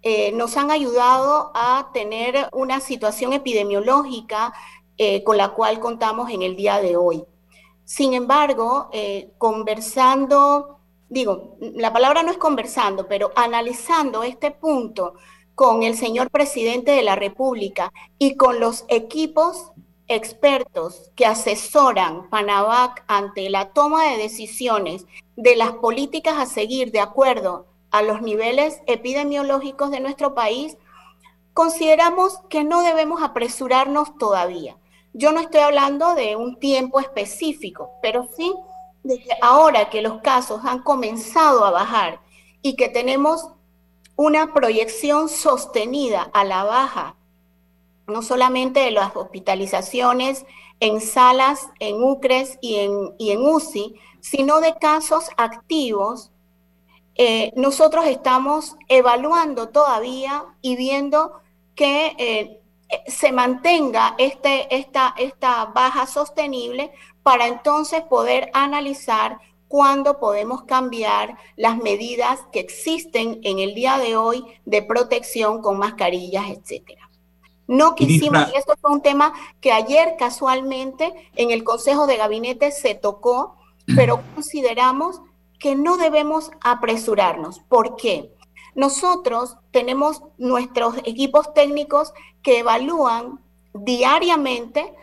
[0.02, 4.52] eh, nos han ayudado a tener una situación epidemiológica
[4.96, 7.24] eh, con la cual contamos en el día de hoy.
[7.84, 8.90] Sin embargo,
[9.38, 10.78] conversando,
[11.08, 15.14] digo, la palabra no es conversando, pero analizando este punto
[15.54, 19.72] con el señor presidente de la República y con los equipos
[20.08, 25.06] expertos que asesoran Panavac ante la toma de decisiones
[25.36, 30.76] de las políticas a seguir de acuerdo a los niveles epidemiológicos de nuestro país,
[31.54, 34.76] consideramos que no debemos apresurarnos todavía.
[35.12, 38.54] Yo no estoy hablando de un tiempo específico, pero sí
[39.02, 42.20] de que ahora que los casos han comenzado a bajar
[42.62, 43.48] y que tenemos
[44.16, 47.14] una proyección sostenida a la baja
[48.08, 50.46] no solamente de las hospitalizaciones
[50.80, 56.30] en salas, en UCRES y en, UCI, sino de casos activos,
[57.16, 61.40] eh, nosotros estamos evaluando todavía y viendo
[61.74, 62.60] que eh,
[63.06, 66.92] se mantenga este, esta, esta baja sostenible
[67.22, 74.16] para entonces poder analizar cuándo podemos cambiar las medidas que existen en el día de
[74.16, 77.07] hoy de protección con mascarillas, etcétera.
[77.68, 82.72] No quisimos, y esto fue un tema que ayer casualmente en el Consejo de Gabinete
[82.72, 83.56] se tocó,
[83.94, 85.20] pero consideramos
[85.60, 87.60] que no debemos apresurarnos.
[87.60, 88.34] ¿Por qué?
[88.74, 93.40] Nosotros tenemos nuestros equipos técnicos que evalúan
[93.74, 94.94] diariamente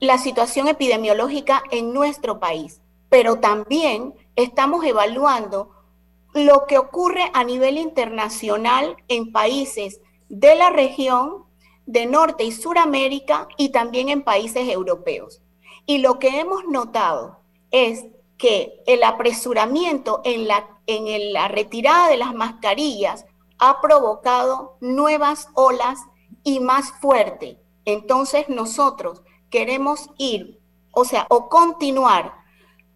[0.00, 2.80] la situación epidemiológica en nuestro país,
[3.10, 5.74] pero también estamos evaluando
[6.32, 11.47] lo que ocurre a nivel internacional en países de la región
[11.88, 15.40] de Norte y Suramérica y también en países europeos.
[15.86, 18.04] Y lo que hemos notado es
[18.36, 23.24] que el apresuramiento en la, en la retirada de las mascarillas
[23.58, 25.98] ha provocado nuevas olas
[26.44, 27.58] y más fuerte.
[27.86, 30.60] Entonces nosotros queremos ir,
[30.92, 32.34] o sea, o continuar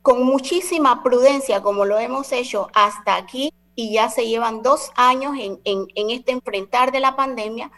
[0.03, 5.33] con muchísima prudencia como lo hemos hecho hasta aquí y ya se llevan dos años
[5.39, 7.73] en, en este enfrentar de la pandemia,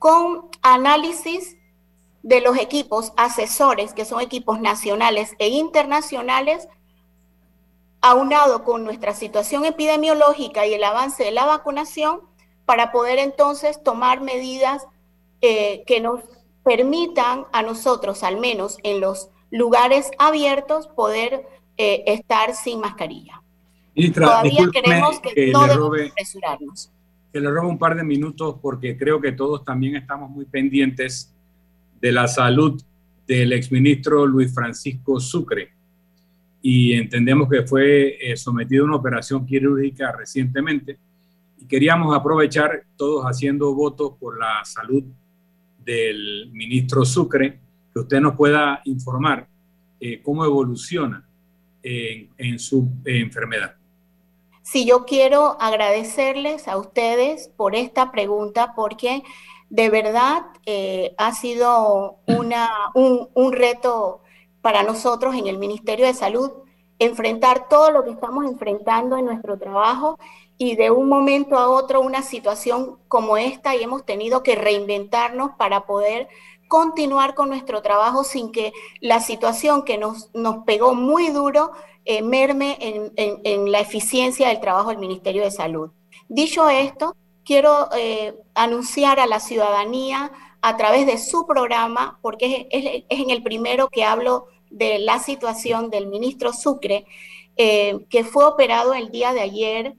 [0.00, 1.58] con análisis
[2.22, 6.68] de los equipos asesores, que son equipos nacionales e internacionales,
[8.00, 12.22] aunado con nuestra situación epidemiológica y el avance de la vacunación,
[12.64, 14.86] para poder entonces tomar medidas
[15.42, 16.22] eh, que nos
[16.64, 21.46] permitan a nosotros, al menos en los lugares abiertos, poder
[21.76, 23.42] eh, estar sin mascarilla.
[24.14, 26.90] Todavía queremos que, no debemos apresurarnos
[27.32, 31.32] que le robo un par de minutos porque creo que todos también estamos muy pendientes
[32.00, 32.82] de la salud
[33.26, 35.70] del exministro Luis Francisco Sucre
[36.62, 40.98] y entendemos que fue eh, sometido a una operación quirúrgica recientemente
[41.58, 45.04] y queríamos aprovechar todos haciendo votos por la salud
[45.84, 47.60] del ministro Sucre,
[47.92, 49.46] que usted nos pueda informar
[50.00, 51.24] eh, cómo evoluciona
[51.82, 53.79] en su enfermedad.
[54.62, 59.22] Sí, yo quiero agradecerles a ustedes por esta pregunta porque
[59.70, 64.20] de verdad eh, ha sido una, un, reto
[64.60, 66.50] para nosotros en el Ministerio de Salud
[66.98, 70.18] enfrentar todo lo que estamos enfrentando en nuestro trabajo
[70.58, 75.52] y de un momento a otro una situación como esta y hemos tenido que reinventarnos
[75.56, 76.28] para poder
[76.68, 81.72] continuar con nuestro trabajo sin que la situación que nos, nos pegó muy duro
[82.04, 85.90] eh, merme en, la eficiencia del trabajo del Ministerio de Salud.
[86.28, 90.32] Dicho esto, quiero eh, anunciar a la ciudadanía
[90.62, 95.90] a través de su programa, porque es, en el primero que hablo de la situación
[95.90, 97.06] del ministro Sucre,
[97.56, 99.94] eh, que fue operado el día de ayer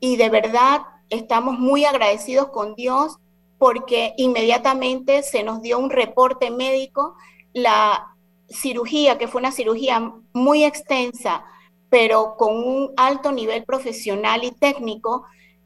[0.00, 3.18] y de verdad estamos muy agradecidos con Dios
[3.58, 7.14] porque inmediatamente se nos dio un reporte médico,
[7.52, 8.11] la
[8.52, 11.44] cirugía, que fue una cirugía muy extensa,
[11.88, 15.24] pero con un alto nivel profesional y técnico,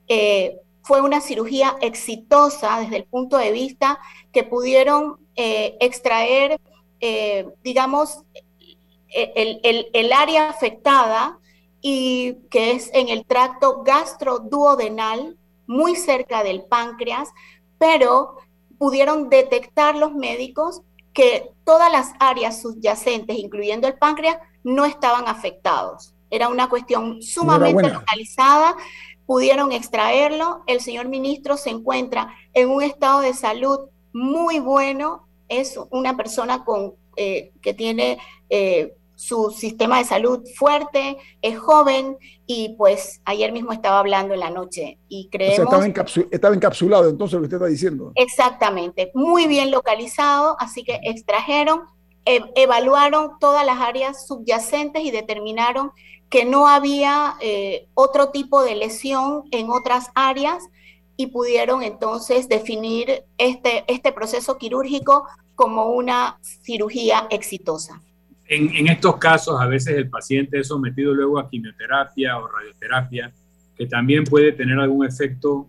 [0.09, 3.99] eh, fue una cirugía exitosa desde el punto de vista
[4.33, 6.61] que pudieron eh, extraer,
[7.01, 8.23] eh, digamos,
[9.09, 11.39] el, el, área afectada
[11.81, 17.31] y que es en el tracto gastroduodenal, muy cerca del páncreas,
[17.79, 18.37] pero
[18.79, 20.83] pudieron detectar los médicos
[21.17, 26.15] que todas las áreas subyacentes, incluyendo el páncreas, no estaban afectados.
[26.29, 28.77] Era una cuestión sumamente localizada,
[29.25, 35.81] pudieron extraerlo, el señor ministro se encuentra en un estado de salud muy bueno, es
[35.89, 38.19] una persona con, eh, que tiene
[38.51, 44.41] eh, su sistema de salud fuerte, es joven y pues ayer mismo estaba hablando en
[44.41, 45.59] la noche y creemos...
[45.59, 45.87] estaba,
[46.31, 48.13] estaba, encapsulado entonces lo que usted está diciendo.
[48.15, 51.81] Exactamente, muy bien localizado, así que extrajeron,
[52.27, 55.93] e, evaluaron todas las áreas subyacentes y determinaron
[56.29, 60.63] que no había eh, otro tipo de lesión en otras áreas
[61.17, 68.03] y pudieron entonces definir este, este proceso quirúrgico como una cirugía exitosa.
[68.49, 73.33] En, estos casos, a veces el paciente es sometido luego a quimioterapia o radioterapia,
[73.77, 75.69] que también puede tener algún efecto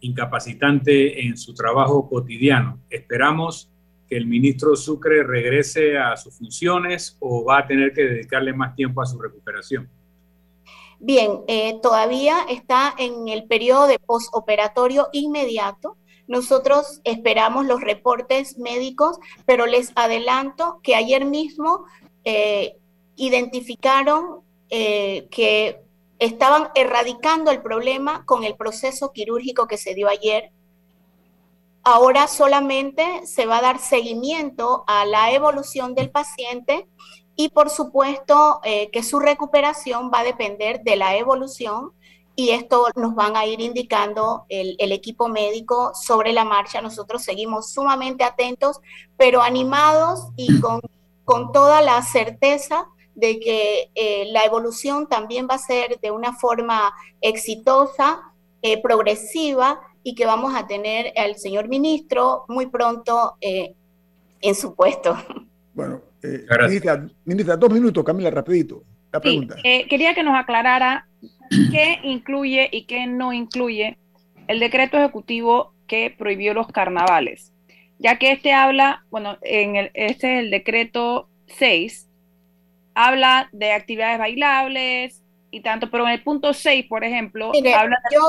[0.00, 2.78] incapacitante en su trabajo cotidiano.
[2.88, 3.70] Esperamos
[4.08, 8.76] que el ministro Sucre regrese a sus funciones o va a tener que dedicarle más
[8.76, 9.88] tiempo a su recuperación.
[10.98, 15.96] Bien, eh, todavía está en el periodo de postoperatorio inmediato.
[16.28, 21.84] Nosotros esperamos los reportes médicos, pero les adelanto que ayer mismo
[22.24, 22.76] eh,
[23.14, 25.80] identificaron eh, que
[26.18, 30.50] estaban erradicando el problema con el proceso quirúrgico que se dio ayer.
[31.84, 36.88] Ahora solamente se va a dar seguimiento a la evolución del paciente
[37.36, 41.92] y por supuesto eh, que su recuperación va a depender de la evolución
[42.36, 46.82] y esto nos van a ir indicando el, equipo médico sobre la marcha.
[46.82, 48.80] Nosotros seguimos sumamente atentos,
[49.16, 50.80] pero animados y con,
[51.24, 56.34] con toda la certeza de que eh, la evolución también va a ser de una
[56.34, 58.20] forma exitosa,
[58.60, 65.16] eh, progresiva y que vamos a tener al señor ministro muy pronto en su puesto.
[65.72, 66.46] Bueno, eh,
[67.24, 68.82] ministra, dos minutos, Camila, rapidito.
[69.12, 69.56] La pregunta.
[69.62, 71.06] Eh, quería que nos aclarara
[71.70, 73.98] qué incluye y qué no incluye
[74.48, 77.52] el decreto ejecutivo que prohibió los carnavales,
[77.98, 82.08] ya que este habla, bueno, en el, este es el decreto 6,
[82.94, 88.28] habla de actividades bailables y tanto, pero en el punto 6, por ejemplo, habla, yo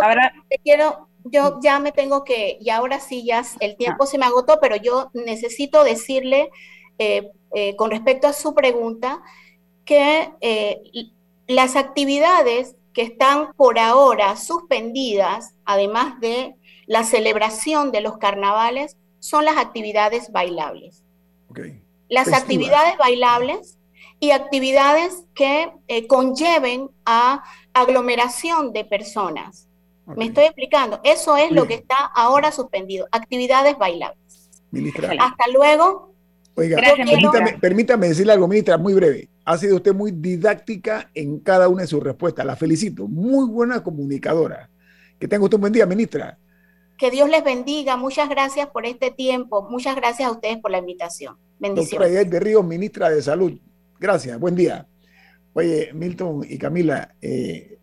[0.63, 4.07] quiero, yo ya me tengo que, y ahora sí ya el tiempo ah.
[4.07, 6.49] se me agotó, pero yo necesito decirle
[6.99, 9.22] eh, eh, con respecto a su pregunta,
[9.86, 10.82] que eh,
[11.47, 16.56] las actividades que están por ahora suspendidas, además de
[16.88, 21.04] la celebración de los carnavales, son las actividades bailables.
[22.10, 23.78] Las actividades bailables
[24.20, 25.72] y actividades que
[26.10, 29.68] conlleven a aglomeración de personas.
[30.08, 31.00] Me estoy explicando.
[31.04, 33.08] Eso es lo que está ahora suspendido.
[33.12, 34.50] Actividades bailables.
[35.20, 36.16] Hasta luego.
[36.60, 36.82] Oiga,
[37.62, 39.30] permítame, decirle algo, ministra, muy breve.
[39.45, 42.47] Ha sido usted muy didáctica en cada una de sus respuestas.
[42.47, 43.08] La felicito.
[43.08, 44.68] Muy buena comunicadora.
[45.20, 46.39] Que tenga usted un buen día, ministra.
[46.97, 47.95] Que Dios les bendiga.
[47.95, 49.70] Muchas gracias por este tiempo.
[49.70, 51.38] Muchas gracias a ustedes por la invitación.
[51.60, 52.10] Bendiciones.
[52.10, 53.53] Doctora de Ríos, ministra de Salud.
[53.99, 54.39] Gracias.
[54.39, 54.88] Buen día.
[55.53, 57.78] Oye, Milton y Camila, eh,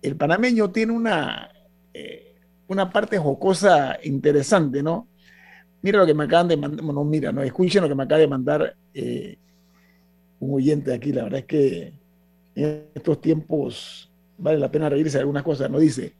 [0.00, 1.50] el panameño tiene una,
[1.92, 2.36] eh,
[2.68, 5.08] una parte jocosa interesante, ¿no?
[5.82, 8.20] Mira lo que me acaban de mandar, no, mira, no, escuchen lo que me acaba
[8.20, 9.36] de mandar eh,
[10.38, 11.12] un oyente aquí.
[11.12, 11.92] La verdad es que
[12.54, 15.68] en estos tiempos vale la pena reírse de algunas cosas.
[15.68, 16.14] No dice,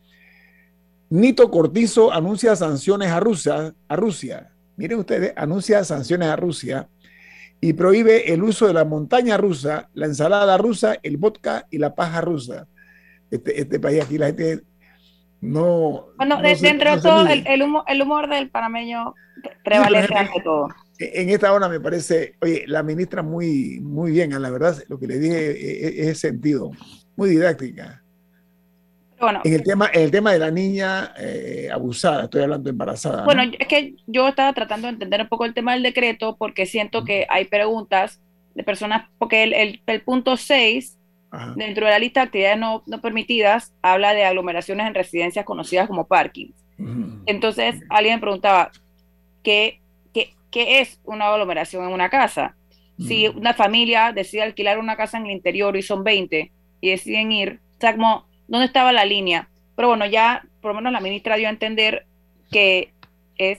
[1.10, 4.50] Nito Cortizo anuncia sanciones a Rusia, a Rusia.
[4.76, 6.88] Miren ustedes, anuncia sanciones a Rusia
[7.60, 11.94] y prohíbe el uso de la montaña rusa, la ensalada rusa, el vodka y la
[11.94, 12.66] paja rusa.
[13.30, 14.62] Este, este país aquí la gente
[15.42, 16.06] no.
[16.16, 17.62] Bueno, dentro de todo, el,
[18.02, 19.12] humor, del panameño
[19.64, 20.68] prevalece ante todo.
[20.98, 25.08] En esta hora me parece, oye, la ministra muy, muy bien, la verdad, lo que
[25.08, 26.70] le dije e, e, es, sentido,
[27.16, 28.04] muy didáctica.
[29.18, 33.24] Bueno, en el tema, el tema de la niña eh, abusada, estoy hablando embarazada.
[33.24, 36.66] Bueno, es que yo estaba tratando de entender un poco el tema del decreto porque
[36.66, 38.20] siento que hay preguntas
[38.54, 40.98] de personas, porque el, el, el punto 6
[41.56, 46.06] Dentro de la lista de actividades no, permitidas, habla de aglomeraciones en residencias conocidas como
[46.06, 46.50] parking.
[47.26, 48.70] Entonces, alguien me preguntaba,
[49.42, 49.80] ¿qué,
[50.12, 52.56] qué, qué es una aglomeración en una casa?
[52.98, 57.32] Si una familia decide alquilar una casa en el interior y son 20 y deciden
[57.32, 59.48] ir, o sea, como, ¿dónde estaba la línea?
[59.74, 62.06] Pero bueno, ya por lo menos la ministra dio a entender
[62.50, 62.92] que
[63.38, 63.58] es,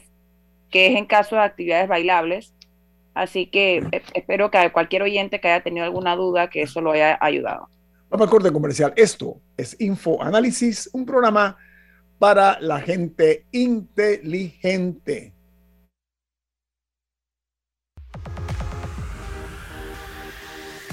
[0.69, 2.53] que es en caso de actividades bailables
[3.13, 6.81] Así que eh, espero que a cualquier oyente que haya tenido alguna duda, que eso
[6.81, 7.69] lo haya ayudado.
[8.09, 8.93] Vamos al corte comercial.
[8.95, 11.57] Esto es Info Análisis, un programa
[12.19, 15.33] para la gente inteligente.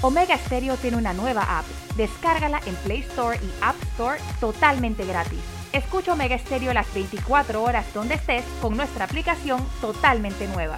[0.03, 1.65] Omega Stereo tiene una nueva app.
[1.95, 5.39] Descárgala en Play Store y App Store totalmente gratis.
[5.73, 10.77] Escucha Omega Stereo las 24 horas donde estés con nuestra aplicación totalmente nueva.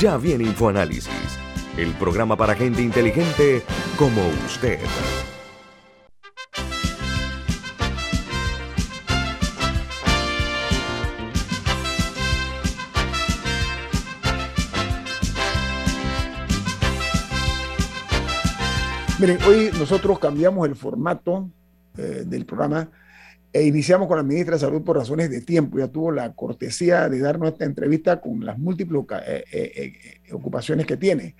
[0.00, 1.38] Ya viene InfoAnálisis,
[1.76, 3.62] el programa para gente inteligente
[3.98, 4.78] como usted.
[19.18, 21.50] Miren, hoy nosotros cambiamos el formato
[21.98, 22.88] eh, del programa
[23.52, 25.78] e iniciamos con la ministra de Salud por razones de tiempo.
[25.78, 30.96] Ya tuvo la cortesía de darnos esta entrevista con las múltiples eh, eh, ocupaciones que
[30.96, 31.34] tiene.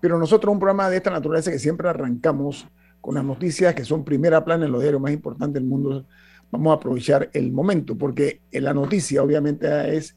[0.00, 2.66] Pero nosotros un programa de esta naturaleza que siempre arrancamos
[3.00, 6.06] con las noticias que son primera plana en los diarios más importantes del mundo,
[6.50, 10.16] vamos a aprovechar el momento, porque la noticia obviamente es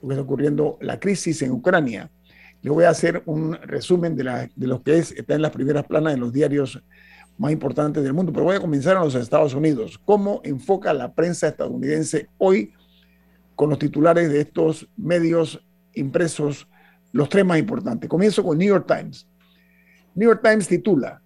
[0.00, 2.10] lo que está ocurriendo, la crisis en Ucrania.
[2.62, 5.84] Le voy a hacer un resumen de, de lo que es, está en las primeras
[5.86, 6.80] planas de los diarios
[7.38, 9.98] más importantes del mundo, pero voy a comenzar en los Estados Unidos.
[10.04, 12.72] ¿Cómo enfoca la prensa estadounidense hoy
[13.54, 15.64] con los titulares de estos medios
[15.94, 16.68] impresos
[17.12, 18.10] los tres más importantes?
[18.10, 19.26] Comienzo con New York Times.
[20.14, 21.22] New York Times titula,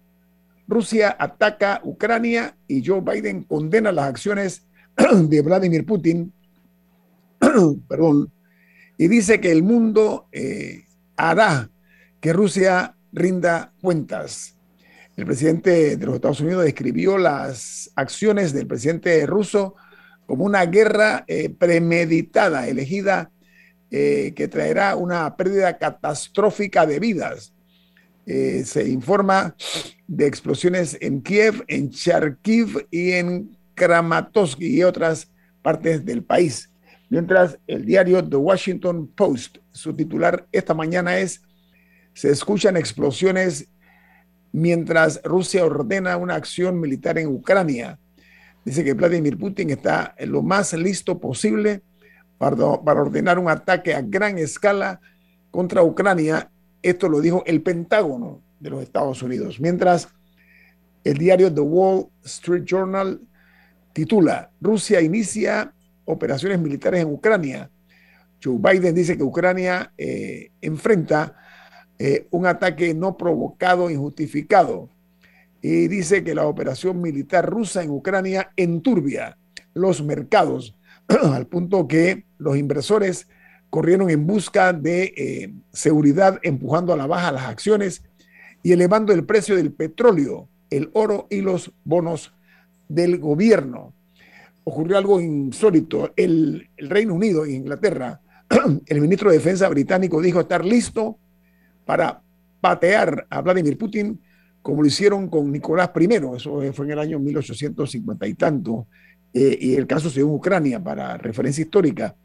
[0.67, 4.67] Rusia ataca Ucrania y Joe Biden condena las acciones
[5.29, 6.31] de Vladimir Putin,
[7.87, 8.31] perdón,
[8.97, 10.85] y dice que el mundo eh,
[11.17, 11.69] hará
[12.19, 14.52] que Rusia rinda cuentas.
[15.15, 19.75] El presidente de los Estados Unidos describió las acciones del presidente ruso
[20.25, 23.31] como una guerra eh, premeditada, elegida,
[23.91, 27.53] eh, que traerá una pérdida catastrófica de vidas.
[28.25, 29.55] Eh, se informa
[30.07, 35.29] de explosiones en Kiev, en Charkiv y en Kramatorsk y otras
[35.61, 36.71] partes del país.
[37.09, 41.43] Mientras el diario The Washington Post, su titular esta mañana es,
[42.15, 43.67] se escuchan explosiones
[44.53, 47.99] mientras Rusia ordena una acción militar en Ucrania.
[48.63, 51.81] Dice que Vladimir Putin está lo más listo posible
[52.37, 55.01] para, ordenar un ataque a gran escala
[55.51, 56.49] contra Ucrania.
[56.81, 59.59] Esto lo dijo el Pentágono de los Estados Unidos.
[59.59, 60.07] Mientras
[61.03, 63.19] el diario The Wall Street Journal
[63.91, 65.73] titula, Rusia inicia
[66.05, 67.69] operaciones militares en Ucrania.
[68.41, 71.35] Joe Biden dice que Ucrania eh, enfrenta
[72.05, 74.89] eh, un ataque no provocado, injustificado.
[75.61, 79.37] Y dice que la operación militar rusa en Ucrania enturbia
[79.73, 80.75] los mercados
[81.07, 83.29] al punto que los inversores
[83.69, 88.03] corrieron en busca de eh, seguridad, empujando a la baja las acciones
[88.63, 92.33] y elevando el precio del petróleo, el oro y los bonos
[92.89, 93.93] del gobierno
[94.65, 96.11] ocurrió algo insólito.
[96.17, 98.19] El, Reino Unido e Inglaterra,
[98.87, 101.17] el ministro de Defensa británico dijo estar listo
[101.85, 102.21] para
[102.61, 104.19] patear a Vladimir Putin
[104.63, 106.05] como lo hicieron con Nicolás I,
[106.35, 108.87] eso fue en el año 1850 y tanto,
[109.33, 112.15] eh, y el caso se dio en Ucrania para referencia histórica.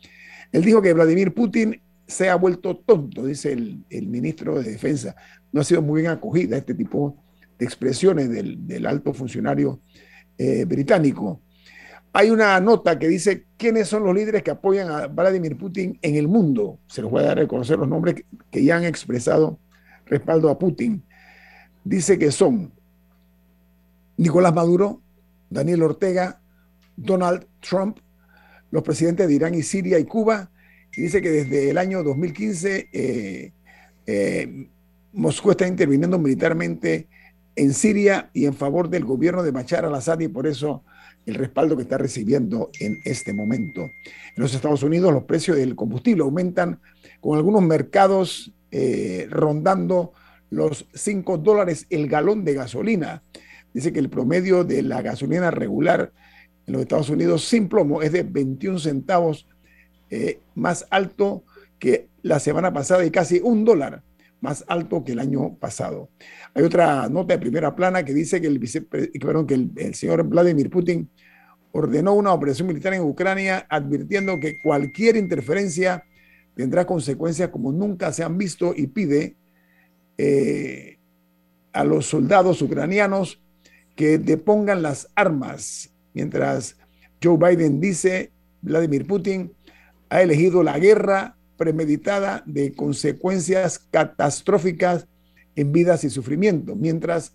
[0.53, 5.17] Él dijo que Vladimir Putin se ha vuelto tonto, dice el, ministro de Defensa.
[5.53, 7.17] No ha sido muy bien acogida este tipo
[7.59, 9.81] de expresiones del, alto funcionario
[10.39, 11.43] eh, británico.
[12.13, 16.15] Hay una nota que dice quiénes son los líderes que apoyan a Vladimir Putin en
[16.15, 16.79] el mundo.
[16.87, 19.59] Se los voy a dar a reconocer los nombres que ya han expresado
[20.07, 21.03] respaldo a Putin.
[21.85, 22.73] Dice que son
[24.17, 25.01] Nicolás Maduro,
[25.51, 26.41] Daniel Ortega,
[26.97, 27.99] Donald Trump,
[28.71, 30.51] los presidentes de Irán y Siria y Cuba.
[30.97, 33.53] Y dice que desde el año 2015 eh,
[34.07, 34.69] eh,
[35.13, 37.07] Moscú está interviniendo militarmente
[37.55, 40.85] en Siria y en favor del gobierno de Bashar al-Assad y por eso
[41.29, 43.83] el respaldo que está recibiendo en este momento.
[43.83, 43.93] En
[44.37, 46.81] los Estados Unidos los precios del combustible aumentan
[47.21, 50.15] con algunos mercados eh, rondando
[50.49, 53.23] los 5 dólares el galón de gasolina.
[53.75, 56.13] Dice que el promedio de la gasolina regular
[56.67, 59.47] en los Estados Unidos sin plomo es de 21 centavos
[60.09, 61.45] eh, más alto
[61.79, 64.03] que la semana pasada y casi un dólar
[64.41, 66.09] más alto que el año pasado.
[66.55, 71.09] Hay otra nota de primera plana que dice que el, que el, señor Vladimir Putin
[71.73, 76.05] ordenó una operación militar en Ucrania advirtiendo que cualquier interferencia
[76.55, 79.37] tendrá consecuencias como nunca se han visto y pide
[80.17, 80.99] eh,
[81.73, 83.41] a los soldados ucranianos
[83.95, 86.77] que depongan las armas, mientras
[87.23, 88.31] Joe Biden dice,
[88.63, 89.53] Vladimir Putin
[90.09, 95.07] ha elegido la guerra premeditada de consecuencias catastróficas
[95.57, 97.35] en vidas y sufrimiento, mientras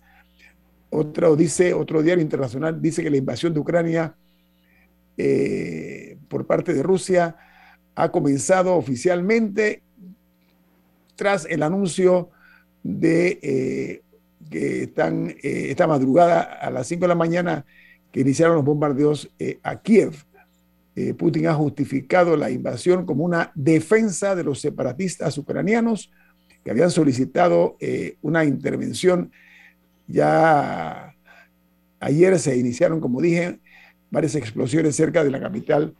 [0.90, 4.14] otro dice, otro diario internacional dice que la invasión de Ucrania
[5.16, 7.36] eh, por parte de Rusia
[7.94, 9.82] ha comenzado oficialmente
[11.16, 12.30] tras el anuncio
[12.82, 14.02] de eh,
[14.50, 17.64] que están eh, esta madrugada a las 5 de la mañana
[18.10, 19.28] que iniciaron los bombardeos
[19.62, 20.14] a Kiev.
[21.18, 26.12] Putin ha justificado la invasión como una defensa de los separatistas ucranianos
[26.62, 27.76] que habían solicitado
[28.22, 29.32] una intervención
[30.06, 31.14] ya
[32.00, 33.60] ayer se iniciaron, como dije,
[34.10, 35.94] varias explosiones cerca de la capital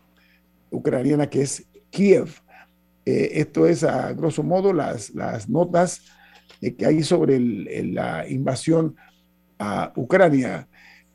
[0.70, 2.28] ucraniana que es Kiev.
[3.06, 6.02] Eh, esto es a grosso modo las notas
[6.60, 8.96] que hay sobre la invasión
[9.58, 10.66] a Ucrania.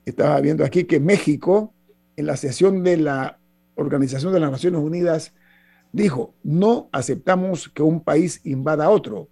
[0.05, 1.73] Estaba viendo aquí que México,
[2.15, 3.38] en la sesión de la
[3.79, 5.33] Organización de las Naciones Unidas,
[5.91, 9.29] dijo, no aceptamos que un país invada a otro.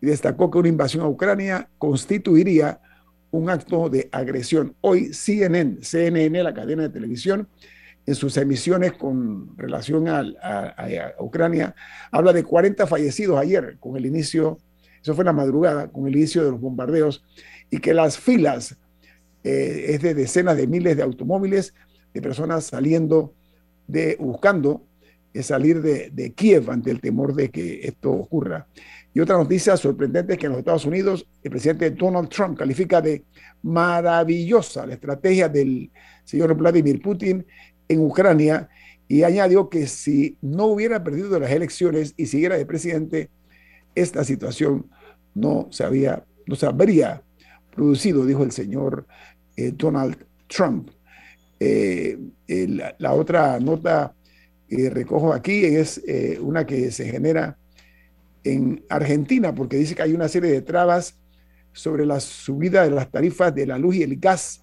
[0.00, 2.80] Y destacó que una invasión a Ucrania constituiría
[3.30, 4.74] un acto de agresión.
[4.80, 7.48] Hoy CNN, CNN, la cadena de televisión,
[8.06, 10.24] en sus emisiones con relación a,
[11.18, 11.74] Ucrania,
[12.10, 14.58] habla de 40 fallecidos ayer con el inicio,
[15.02, 17.24] eso fue en la madrugada, con el inicio de los bombardeos,
[17.70, 18.76] y que las filas
[19.42, 21.74] eh, es de decenas de miles de automóviles,
[22.12, 23.34] de personas saliendo
[23.86, 24.82] de, buscando
[25.42, 28.66] salir de, de Kiev ante el temor de que esto ocurra.
[29.12, 33.00] Y otra noticia sorprendente es que en los Estados Unidos el presidente Donald Trump califica
[33.00, 33.24] de
[33.62, 35.90] maravillosa la estrategia del
[36.24, 37.46] señor Vladimir Putin
[37.88, 38.68] en Ucrania
[39.06, 43.30] y añadió que si no hubiera perdido las elecciones y siguiera de presidente,
[43.94, 44.90] esta situación
[45.34, 47.22] no se, había, no se habría
[47.74, 49.06] producido, dijo el señor
[49.56, 50.16] eh, Donald
[50.48, 50.90] Trump.
[51.66, 52.18] Eh,
[52.98, 54.14] la, otra nota
[54.68, 57.56] que recojo aquí es eh, una que se genera
[58.42, 61.18] en Argentina, porque dice que hay una serie de trabas
[61.72, 64.62] sobre la subida de las tarifas de la luz y el gas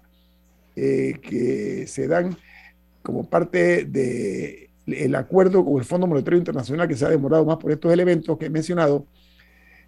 [0.76, 2.36] eh, que se dan
[3.02, 7.72] como parte del acuerdo con el Fondo Monetario Internacional que se ha demorado más por
[7.72, 9.06] estos elementos que he mencionado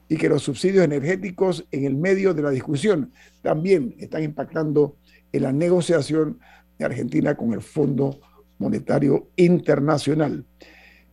[0.09, 4.97] y que los subsidios energéticos en el medio de la discusión también están impactando
[5.33, 6.41] en la negociación
[6.87, 8.21] Argentina con el Fondo
[8.59, 10.45] Monetario Internacional.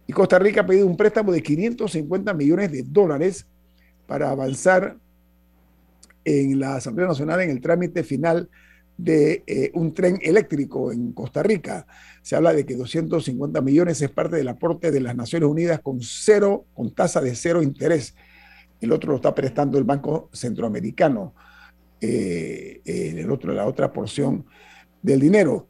[0.08, 3.46] Y Costa Rica ha pedido un préstamo de 550 millones de dólares
[4.08, 4.98] para avanzar
[6.26, 8.50] en la Asamblea Nacional en el trámite final
[8.98, 11.88] de eh, un tren eléctrico en Costa Rica.
[12.22, 16.02] Se habla de que 250 millones es parte del aporte de las Naciones Unidas con
[16.02, 18.16] cero, con tasa de cero interés.
[18.80, 21.34] El otro lo está prestando el Banco Centroamericano,
[22.00, 24.46] eh, el otro, la otra porción
[25.02, 25.68] del dinero.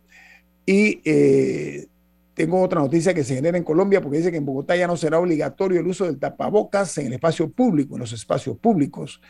[0.66, 1.88] Y eh,
[2.34, 4.98] tengo otra noticia que se genera en Colombia porque dice que en Bogotá ya no
[4.98, 9.22] será obligatorio el uso del tapabocas en el espacio público, en los espacios públicos.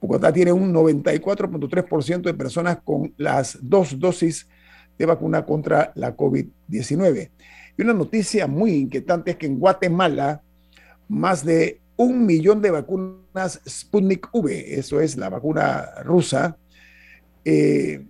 [0.00, 4.48] Bogotá tiene un 94.3% de personas con las dos dosis
[4.98, 7.30] de vacuna contra la COVID-19.
[7.76, 10.42] Y una noticia muy inquietante es que en Guatemala
[11.08, 16.56] más de un millón de vacunas Sputnik V, eso es la vacuna rusa,
[17.44, 18.06] eh,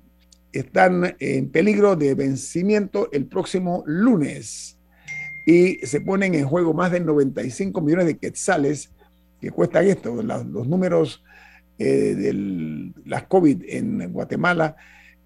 [0.52, 4.78] están en peligro de vencimiento el próximo lunes
[5.46, 8.90] y se ponen en juego más de 95 millones de quetzales
[9.40, 10.22] que cuestan esto.
[10.22, 11.24] los números
[11.78, 14.76] eh, de las COVID en Guatemala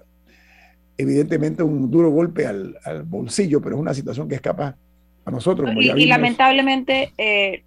[0.97, 2.75] evidentemente un duro golpe al,
[3.05, 4.75] bolsillo, pero es una situación que escapa
[5.25, 5.69] a nosotros.
[5.77, 7.63] y, lamentablemente eh,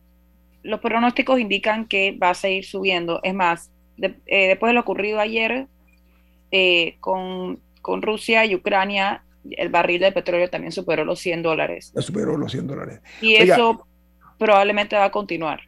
[0.63, 3.21] los pronósticos indican que va a seguir subiendo.
[3.23, 5.67] Es más, después de lo ocurrido ayer
[7.01, 11.93] con, con Rusia y Ucrania, el barril de petróleo también superó los 100 dólares.
[11.99, 13.01] superó los 100 dólares.
[13.21, 13.87] Y eso
[14.39, 15.68] probablemente va a continuar.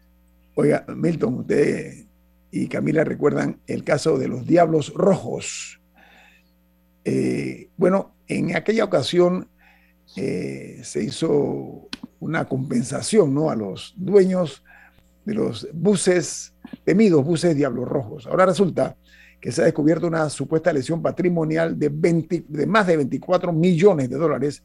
[0.55, 2.07] Oiga, Milton, usted
[2.51, 5.80] y Camila recuerdan el caso de los Diablos Rojos.
[7.05, 9.48] Eh, bueno, en aquella ocasión
[10.16, 11.88] eh, se hizo
[12.18, 13.51] una compensación ¿no?
[13.51, 14.64] a los dueños
[15.24, 18.26] de los buses, temidos buses Diablos Rojos.
[18.26, 18.96] Ahora resulta
[19.40, 24.16] que se ha descubierto una supuesta lesión patrimonial de, de más de 24 millones de
[24.16, 24.62] dólares,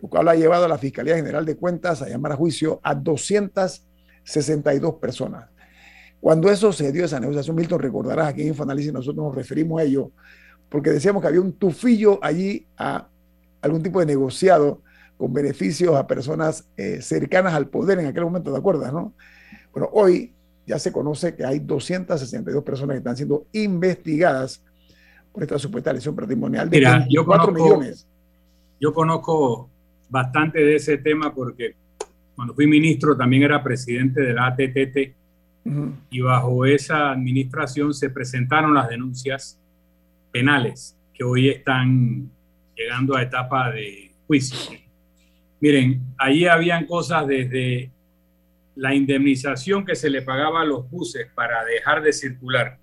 [0.00, 2.94] lo cual ha llevado a la Fiscalía General de Cuentas a llamar a juicio a
[4.26, 5.48] 262 personas.
[6.20, 9.84] Cuando eso se dio, esa negociación, Milton, recordarás aquí en Infoanálisis nosotros nos referimos a
[9.84, 10.10] ello,
[10.68, 13.08] porque decíamos que había un tufillo allí a
[13.62, 14.82] algún tipo de negociado
[15.16, 18.90] con beneficios a personas eh, cercanas al poder en aquel momento, ¿de acuerdo?
[18.90, 19.14] ¿no?
[19.72, 20.34] Bueno, hoy
[20.66, 24.62] ya se conoce que hay 262 personas que están siendo investigadas
[25.32, 28.06] por esta supuesta lesión patrimonial de Mira, 24 millones.
[28.80, 29.70] Yo conozco
[30.08, 31.76] bastante de ese tema porque
[32.36, 35.14] cuando fui ministro también era presidente de la ATTT
[36.10, 39.58] y bajo esa administración se presentaron las denuncias
[40.30, 42.30] penales que hoy están
[42.76, 44.78] llegando a etapa de juicio.
[45.60, 47.90] Miren, allí habían cosas desde
[48.76, 52.78] la indemnización que se le pagaba a los buses para dejar de circular,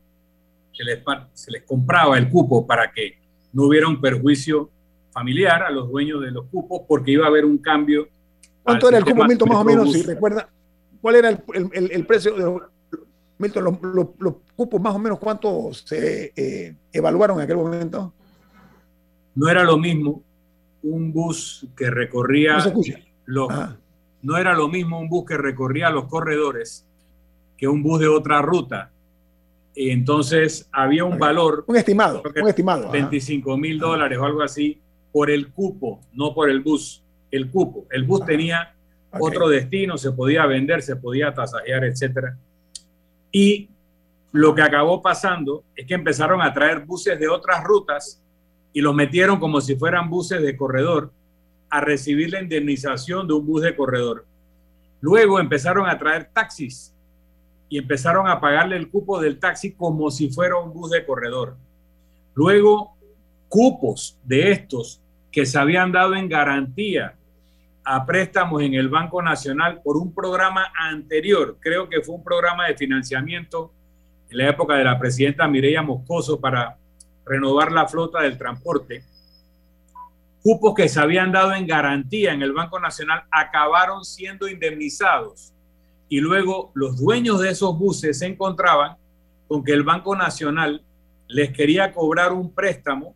[0.73, 0.99] se les,
[1.33, 3.19] se les compraba el cupo para que
[3.53, 4.71] no hubiera un perjuicio
[5.11, 8.09] familiar a los dueños de los cupos porque iba a haber un cambio.
[8.63, 9.91] ¿Cuánto era el cupo, Milton, más o menos?
[9.91, 10.49] Si recuerda,
[11.01, 12.61] ¿cuál era el, precio de
[13.37, 18.13] Milton, los, cupos más o menos cuánto se eh, evaluaron en aquel momento?
[19.35, 20.23] No era lo mismo
[20.83, 22.57] un bus que recorría
[23.25, 23.49] los,
[24.21, 26.85] no era lo mismo un bus que recorría los corredores
[27.57, 28.91] que un bus de otra ruta.
[29.75, 31.63] Y entonces había un valor.
[31.67, 32.91] Un estimado, un estimado.
[32.91, 34.79] 25 mil dólares o algo así
[35.11, 37.02] por el cupo, no por el bus.
[37.33, 37.87] El cupo.
[37.89, 38.75] El bus tenía
[39.19, 42.35] otro destino, se podía vender, se podía tasajear, etc.
[43.31, 43.71] Y
[44.31, 48.21] lo que acabó pasando es que empezaron a traer buses de otras rutas
[48.71, 51.11] y los metieron como si fueran buses de corredor
[51.71, 54.27] a recibir la indemnización de un bus de corredor.
[55.01, 56.93] Luego empezaron a traer taxis
[57.67, 61.57] y empezaron a pagarle el cupo del taxi como si fuera un bus de corredor.
[62.35, 62.95] Luego,
[63.49, 67.15] cupos de estos que se habían dado en garantía
[67.85, 72.67] a préstamos en el Banco Nacional por un programa anterior, creo que fue un programa
[72.67, 73.73] de financiamiento
[74.29, 76.77] en la época de la presidenta Mireya Moscoso para
[77.25, 79.03] renovar la flota del transporte.
[80.41, 85.53] Cupos que se habían dado en garantía en el Banco Nacional acabaron siendo indemnizados
[86.09, 88.97] y luego los dueños de esos buses se encontraban
[89.47, 90.83] con que el Banco Nacional
[91.27, 93.15] les quería cobrar un préstamo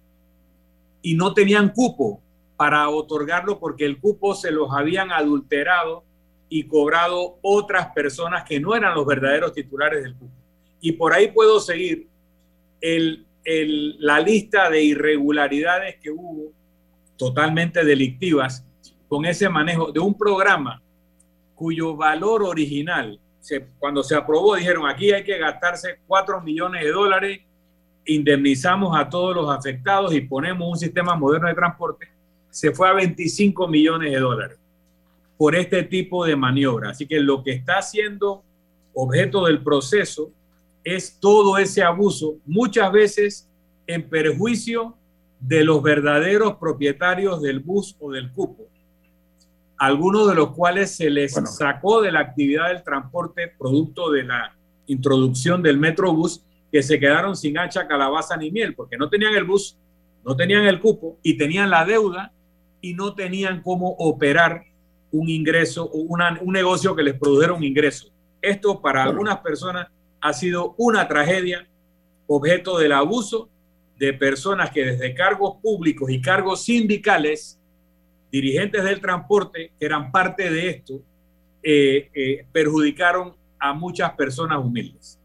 [1.02, 2.22] y no tenían cupo
[2.58, 6.04] para otorgarlo porque el cupo se los habían adulterado
[6.50, 10.34] y cobrado otras personas que no eran los verdaderos titulares del cupo.
[10.82, 12.08] Y por ahí puedo seguir
[12.82, 13.26] el,
[14.00, 16.52] la lista de irregularidades que hubo
[17.16, 18.66] totalmente delictivas
[19.08, 20.82] con ese manejo de un programa
[21.56, 23.20] cuyo valor original,
[23.80, 27.40] cuando se aprobó, dijeron aquí hay que gastarse 4 millones de dólares,
[28.06, 32.10] indemnizamos a todos los afectados y ponemos un sistema moderno de transporte,
[32.50, 34.58] se fue a 25 millones de dólares
[35.38, 36.90] por este tipo de maniobra.
[36.90, 38.44] Así que lo que está siendo
[38.94, 40.32] objeto del proceso
[40.84, 43.50] es todo ese abuso, muchas veces
[43.86, 44.96] en perjuicio
[45.40, 48.68] de los verdaderos propietarios del bus o del cupo,
[49.78, 54.56] algunos de los cuales se les sacó de la actividad del transporte producto de la
[54.88, 59.44] introducción del Metrobús, que se quedaron sin hacha, calabaza ni miel, porque no tenían el
[59.44, 59.78] bus,
[60.26, 62.34] no tenían el cupo y tenían la deuda
[62.82, 64.66] y no tenían cómo operar
[65.12, 68.10] un ingreso, una, un negocio que les produjera un ingreso.
[68.42, 69.88] Esto para algunas personas
[70.22, 71.68] ha sido una tragedia,
[72.28, 73.50] objeto del abuso
[73.98, 77.60] de personas que desde cargos públicos y cargos sindicales,
[78.32, 81.02] dirigentes del transporte, que eran parte de esto,
[81.64, 85.17] eh, eh, perjudicaron a muchas personas humildes.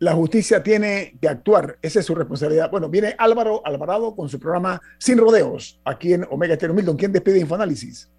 [0.00, 2.70] La justicia tiene que actuar, esa es su responsabilidad.
[2.70, 6.96] Bueno, viene Álvaro Alvarado con su programa Sin Rodeos, aquí en Omega Estéreo Milton.
[6.96, 8.10] ¿Quién despide Infoanálisis?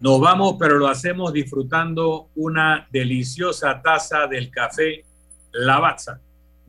[0.00, 5.04] Nos vamos, pero lo hacemos disfrutando una deliciosa taza del café
[5.52, 6.20] Lavazza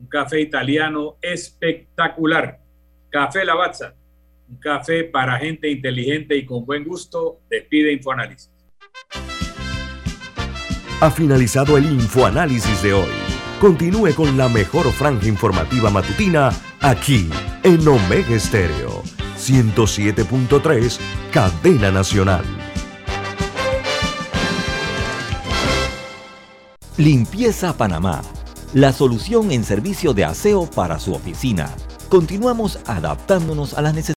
[0.02, 2.58] un café italiano espectacular.
[3.08, 3.94] Café Lavazza,
[4.48, 7.40] un café para gente inteligente y con buen gusto.
[7.48, 8.50] Despide Infoanálisis.
[11.00, 13.31] Ha finalizado el Infoanálisis de hoy.
[13.62, 16.50] Continúe con la mejor franja informativa matutina
[16.80, 17.30] aquí
[17.62, 19.04] en Omega Estéreo
[19.38, 20.98] 107.3,
[21.30, 22.44] Cadena Nacional.
[26.96, 28.20] Limpieza Panamá
[28.74, 31.70] la solución en servicio de aseo para su oficina.
[32.08, 34.10] Continuamos adaptándonos a las necesidades